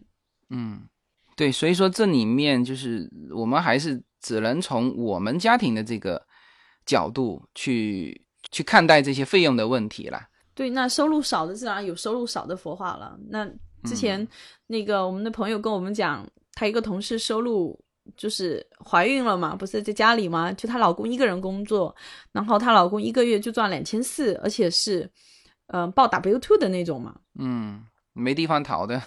[0.50, 0.88] 嗯，
[1.36, 6.26] 对，所以说这里面就是我们还是只能从我们家庭的这个
[6.84, 8.26] 角度去。
[8.50, 10.20] 去看待这些费用的问题了。
[10.54, 13.16] 对，那收入少的自然有收入少的佛法了。
[13.28, 13.48] 那
[13.84, 14.26] 之前
[14.66, 17.78] 那个我们的朋友跟我们讲，她一个同事收入
[18.16, 21.94] 就是怀孕了嘛，不是在家里嘛，就她老公一个人工作，
[22.32, 25.08] 然后她老公一个月就赚两千四，而且是
[25.68, 27.14] 嗯报 W two 的那种嘛。
[27.38, 29.00] 嗯，没地方逃的。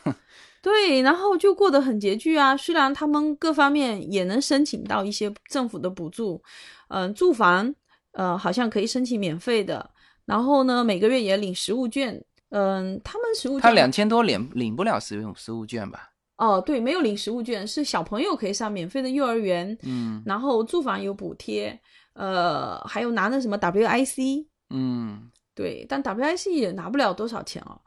[0.61, 2.55] 对，然后就过得很拮据啊。
[2.55, 6.41] 虽然他们各方面也能申请到一些政府的补助，
[6.87, 7.75] 嗯，住房。
[8.13, 9.89] 呃，好像可以申请免费的，
[10.25, 12.23] 然后呢，每个月也领实物券。
[12.49, 16.09] 嗯，他们实物他两千多领领不了实用实物券吧？
[16.37, 19.77] 哦，对，没有领实物券，是小朋友可以上免费的幼儿园。
[19.83, 21.79] 嗯，然后住房有补贴，
[22.13, 24.45] 呃，还有拿那什么 WIC。
[24.71, 27.79] 嗯，对，但 WIC 也拿不了多少钱哦。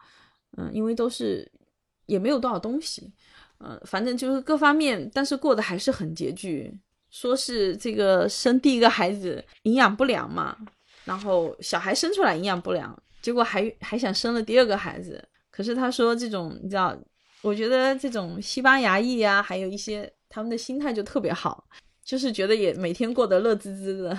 [0.56, 1.50] 嗯，因为都是
[2.06, 3.12] 也没有多少东西。
[3.58, 6.72] 嗯，反正就是各方面，但是过得还是很拮据。
[7.14, 10.56] 说是这个生第一个孩子营养不良嘛，
[11.04, 12.92] 然后小孩生出来营养不良，
[13.22, 15.24] 结果还还想生了第二个孩子。
[15.48, 16.92] 可是他说这种你知道，
[17.40, 21.64] 我觉得这种西班牙裔啊，还有一些他们的心态就特别好，
[22.04, 24.18] 就是觉得也每天过得乐滋滋的。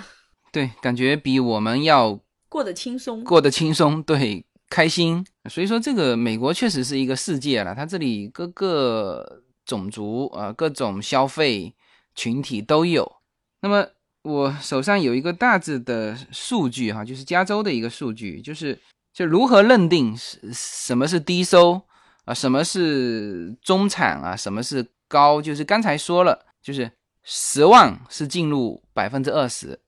[0.54, 2.18] 对，感觉比我们要
[2.48, 5.22] 过得轻松，过得轻松，对，开心。
[5.50, 11.76] 所以说这个美国确实是一个世界了，它这里各个种族啊，各种消费。
[12.16, 13.18] 群体都有，
[13.60, 13.86] 那么
[14.24, 18.80] 我手上有一个大致的数据哈，就是加州的一个数据，就是
[19.14, 20.16] 就如何认定
[20.52, 21.82] 什么是低收
[22.24, 26.90] 啊，什么是中产啊，什么是高，就是刚才说了，就是
[27.24, 29.80] 十万是进入百分之二十，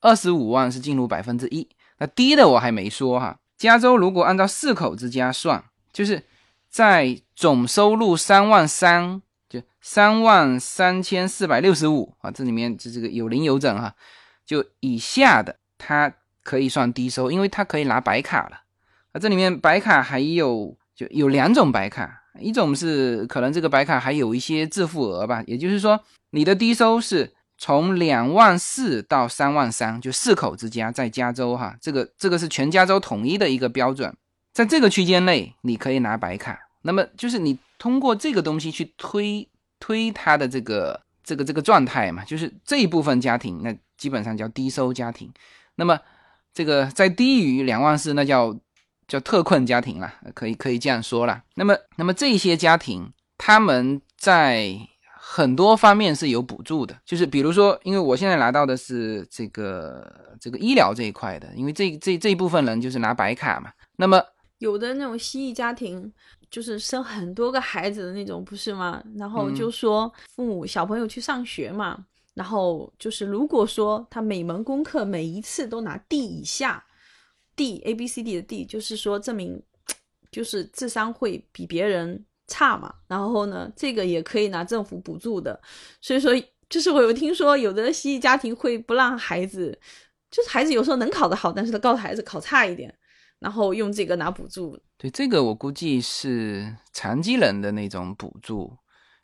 [0.00, 1.68] 二十五万是进入百分之一，
[1.98, 3.38] 那低的我还没说哈。
[3.58, 5.62] 加州如果按照四口之家算，
[5.92, 6.22] 就是
[6.68, 9.20] 在总收入三万三。
[9.86, 13.94] 三万三千四百六十五啊，这里面这这个有零有整哈，
[14.46, 16.10] 就以下的它
[16.42, 18.62] 可以算低收，因为它可以拿白卡了
[19.12, 19.20] 啊。
[19.20, 34.16] 这里面白卡还有就有两种白卡，一种是可能这个白卡还有一些自付额吧，也就是说你的低收是从两万四到三万三，就四口之家在加州哈，这个这个是全加州统一的一个标准，
[34.54, 37.58] 在这个区间内你可以拿白卡，那么就是你。
[37.76, 39.46] 通过这个东西去推
[39.84, 45.30] 推他的这个这个这个状态嘛，就是这一部分家庭，那基本上叫低收家庭。
[45.74, 46.00] 那么
[46.54, 48.58] 这个在低于两万四，那叫
[49.06, 51.42] 叫特困家庭了，可以可以这样说了。
[51.56, 54.74] 那么那么这些家庭，他们在
[55.18, 63.70] 很多方面是有补助的，就是比如说，因为我现在拿到的是这个这个医疗这一块的，因为这这这一部分人就是拿白卡嘛。
[63.96, 64.22] 那么
[64.60, 66.10] 有的那种西裔家庭。
[66.54, 69.02] 就是生很多个孩子的那种，不是吗？
[69.16, 76.84] 然后就说父母小朋友去上学嘛，然后就是如果说他每门功课每一次都拿 D 以下
[77.56, 79.60] ，D A B C D 的 D，就是说证明
[80.30, 82.94] 就是智商会比别人差嘛。
[83.08, 85.60] 然后呢，这个也可以拿政府补助的。
[86.00, 86.32] 所以说，
[86.68, 89.76] 就是我有听说有的西医家庭会不让孩子，
[90.30, 92.96] 就是孩子有时候能考得好，但是他告诉孩子考差一点。
[93.44, 98.74] 然后用这个拿补助，对这个我估计是残疾人的那种补助，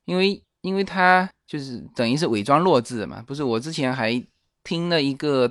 [0.04, 3.42] 因为因为他就是等于是伪装弱智嘛，不是？
[3.42, 4.22] 我之前还
[4.62, 5.50] 听了一个，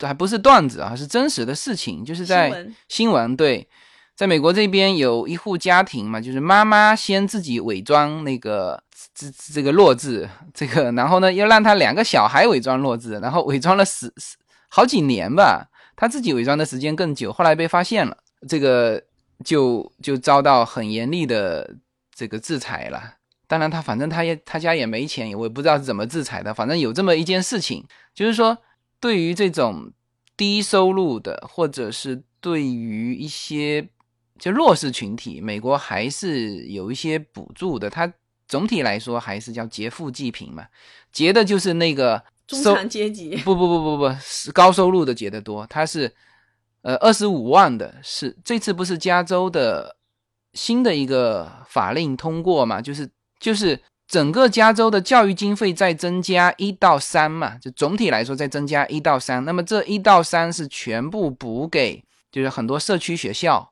[0.00, 3.68] 还不是段子啊，是真实的事情，就是在新闻对，
[4.14, 8.82] 在美国这边有一户家庭嘛，就是妈妈先自己伪装那个
[9.14, 14.38] 这这个弱智，这个然后呢又让他两个小孩伪装弱智，然后伪装了十十
[14.70, 15.68] 好几年吧。
[15.96, 18.16] 他自己伪装的时间更久，后来被发现了，
[18.46, 19.02] 这个
[19.44, 21.76] 就就遭到很严厉的
[22.14, 23.14] 这个制裁了。
[23.48, 26.52] 当然，他反正他也他家也没钱，我也不知道是怎么制裁的。
[26.52, 28.58] 反正有这么一件事情，就是说，
[29.00, 29.92] 对于这种
[30.36, 33.88] 低收入的，或者是对于一些
[34.38, 37.88] 就弱势群体，美国还是有一些补助的。
[37.88, 38.12] 它
[38.48, 40.66] 总体来说还是叫劫富济贫嘛，
[41.12, 43.36] 劫的就是那个中产阶级。
[43.44, 45.66] 不不不不不，是高收入的结的多。
[45.66, 46.12] 他是
[46.82, 49.96] 呃二十五万的，是这次不是加州的
[50.52, 52.80] 新的一个法令通过嘛？
[52.80, 53.08] 就是
[53.40, 53.80] 就是。
[54.08, 59.44] 整个加州的教育经费在增加一到三嘛，就总体来说在增加一到三。
[59.44, 63.68] 那么这一到三是全部补给，就是很多社区学校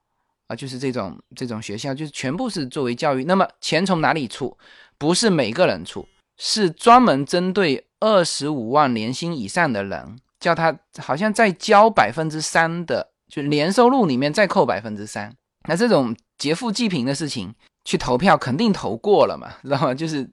[0.49, 3.23] 啊，就是这种这种学校，就是全部是作为教育。
[3.23, 4.59] 那么钱从哪里出？
[4.99, 6.05] 不是每个人出，
[6.37, 15.35] 是专门针对二十五万年薪以上的人，叫他好像再交百分之三的，就年收入里面再扣百分之三。
[15.69, 17.55] 那这种劫富济贫的事情。
[17.87, 19.95] 去投票肯定投过了嘛，知道吗？
[19.95, 20.25] 就是，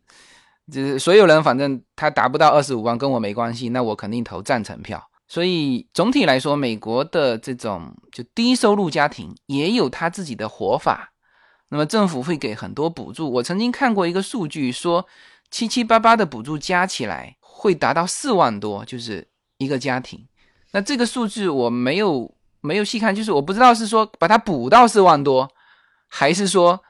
[0.72, 5.04] 就是所有人反正他达不到二十五万，跟我没关系，那我肯定投赞成票。
[5.28, 11.12] 所以总体来说，美国的这种就低收入家庭也有他自己的活法。
[11.68, 13.30] 那么政府会给很多补助。
[13.30, 15.06] 我曾经看过一个数据，说
[15.52, 19.28] 七七八八的补助加起来会达到四万多，就是
[19.58, 20.28] 一个家庭。
[20.72, 25.48] 那这个数字我没有没有细看，就是我不知道是说把它补到四万多，
[26.08, 26.82] 还是说。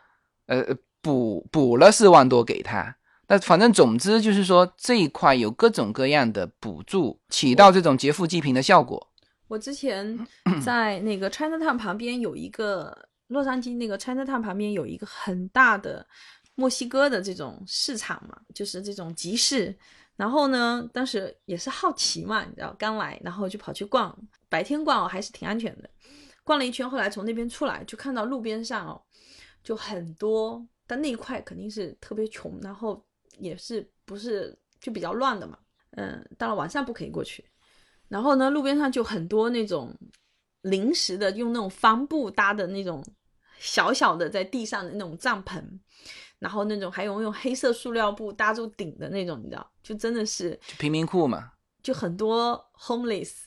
[0.47, 2.93] 呃，补补了四万多给他，
[3.30, 9.07] 那反正总之就是说这一块有各种各样的补助，起到这种劫富济贫的效果。
[9.47, 10.28] 我之前
[10.62, 16.05] 在那个 Chinatown 旁边有一个洛杉矶那个 Chinatown 旁边有一个很大的
[16.62, 19.76] 墨西哥的这种市场嘛，就是这种集市。
[20.16, 24.16] 然后呢，当时也是好奇嘛，你知道，刚来，然后就跑去逛，
[24.47, 25.89] 白天逛还是挺安全的。
[26.43, 29.01] 逛了一圈，后来从那边出来，就看到路边上哦。
[29.64, 33.03] 就很多，但那一块肯定是特别穷，然后
[33.39, 35.57] 也是不是就比较乱的嘛。
[35.91, 37.43] 嗯，到了晚上不可以过去。
[38.07, 39.97] 然后呢，路边上就很多那种
[40.62, 43.03] 临时的用那种帆布搭的那种
[43.57, 45.64] 小小的在地上的那种帐篷，
[46.42, 51.52] 然后那种还有用黑色塑料布搭住顶的那种，你知道，就真的是贫民窟嘛，
[51.84, 53.44] 就很多 homeless，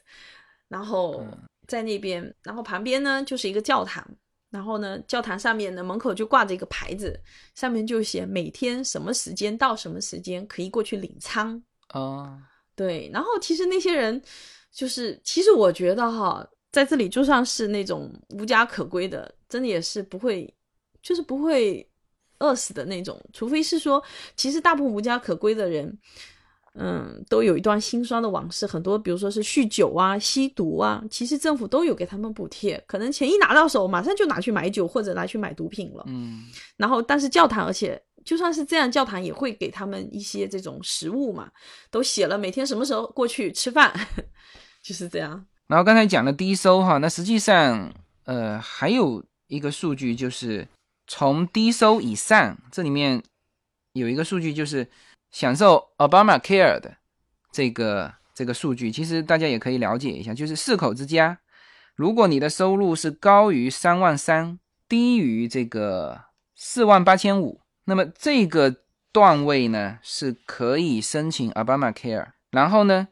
[0.69, 1.23] 然后
[1.67, 4.07] 在那边，然后旁边呢就是一个教堂。
[4.51, 7.21] 然后呢，教堂上面呢，门口就挂着一个牌子，
[7.57, 11.61] 上面就写每天什么时间到什么时间可以过去领餐。
[11.93, 12.41] 哦，
[12.77, 13.11] 对。
[13.13, 14.23] 然后其实那些人，
[14.71, 20.55] 就是其实我觉得哈，在这里就算是那种无家可归的，真的也是不会，
[21.03, 21.85] 就是不会
[22.45, 24.03] 饿死的那种，除非是说，
[24.37, 25.99] 其实大部分无家可归的人。
[26.77, 36.03] 嗯，都有一段心酸的往事，很多，比如说是酗酒啊、吸毒啊，其实政府都有给他们补贴，可能钱一拿到手，马上就拿去买酒或者拿去买毒品了。
[36.09, 36.43] 嗯，
[36.77, 41.49] 然后，但是教堂，而且就算是这样，教堂也会给他们一些这种食物嘛，
[41.93, 43.95] 都写了每天什么时候过去吃饭，
[44.83, 45.47] 就是这样。
[45.69, 50.67] 然后刚才讲的低收哈，那实际上，呃，还有一个数据就是
[51.07, 53.23] 从低收以上，这里面
[53.93, 54.89] 有一个数据就是。
[55.35, 56.97] 享受 Obama Care 的
[57.51, 61.41] 这个这个数据，其实大家也可以了解一下，就是四口之家，
[61.97, 68.77] 如果你的收入是高于三万三，低于这个四万八千五，那么这个
[69.11, 72.29] 段位呢是可以申请 Obama Care。
[72.53, 73.09] 然后呢，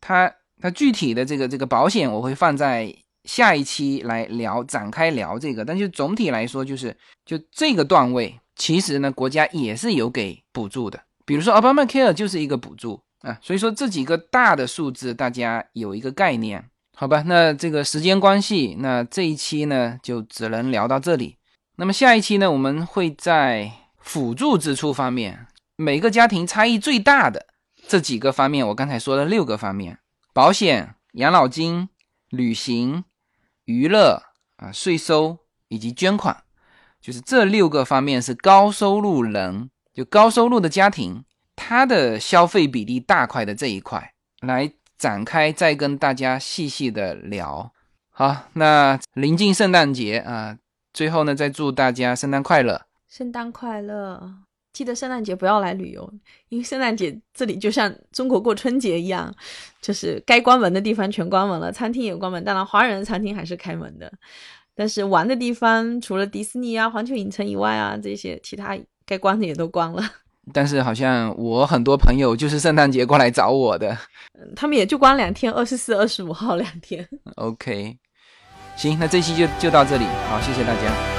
[0.00, 2.96] 它它具体的这个这个保险我会放在
[3.26, 6.96] 下一期来聊展开聊这个，但就总体来说，就是
[7.26, 10.98] 就这个段位，其实呢国家也是有给补助的。
[11.26, 16.64] 比如说，Obamacare 就是一个补助啊，所以说这几个大的数字大家有一个概念，
[16.94, 17.22] 好吧？
[17.26, 21.36] 那这个时间关系，那这一期呢就只能聊到这里。
[21.78, 27.46] 那么下一期呢，我们会在辅助支出方面，每个家庭差异最大的
[27.88, 29.98] 这几个方面，我刚才说的六个方面：
[30.32, 31.88] 保险、养老金、
[32.30, 33.04] 旅行、
[33.66, 34.22] 娱乐
[34.56, 35.38] 啊、税收
[35.68, 36.42] 以及捐款，
[37.00, 39.70] 就是这六个方面是高收入人。
[39.92, 44.12] 就高收入的家庭，他的消费比例大块的这一块
[44.42, 47.72] 来展开，再跟大家细细的聊。
[48.10, 50.58] 好，那临近圣诞节啊，
[50.92, 52.82] 最后呢，再祝大家圣诞快乐！
[53.08, 54.45] 圣诞快乐！
[54.76, 56.12] 记得圣诞节不要来旅游，
[56.50, 59.34] 因为圣诞节这里就像中国过春节一样，
[59.80, 62.44] 就是该关门的地方全关门了，餐厅也关门。
[62.44, 64.12] 当然，华人的餐厅还是开门的，
[64.74, 68.76] 但是玩的地方除了迪士尼啊、环球影城以外啊，这些其他。
[69.08, 70.02] 该关的也都关了，
[70.52, 73.96] 但是好像我很多朋友就是圣诞节过来找我的，
[74.56, 77.08] 他们也就关两天，二十四、二十五号两天。
[77.36, 77.96] OK，
[78.74, 81.15] 行，那这期就就到这里，好，谢谢大家。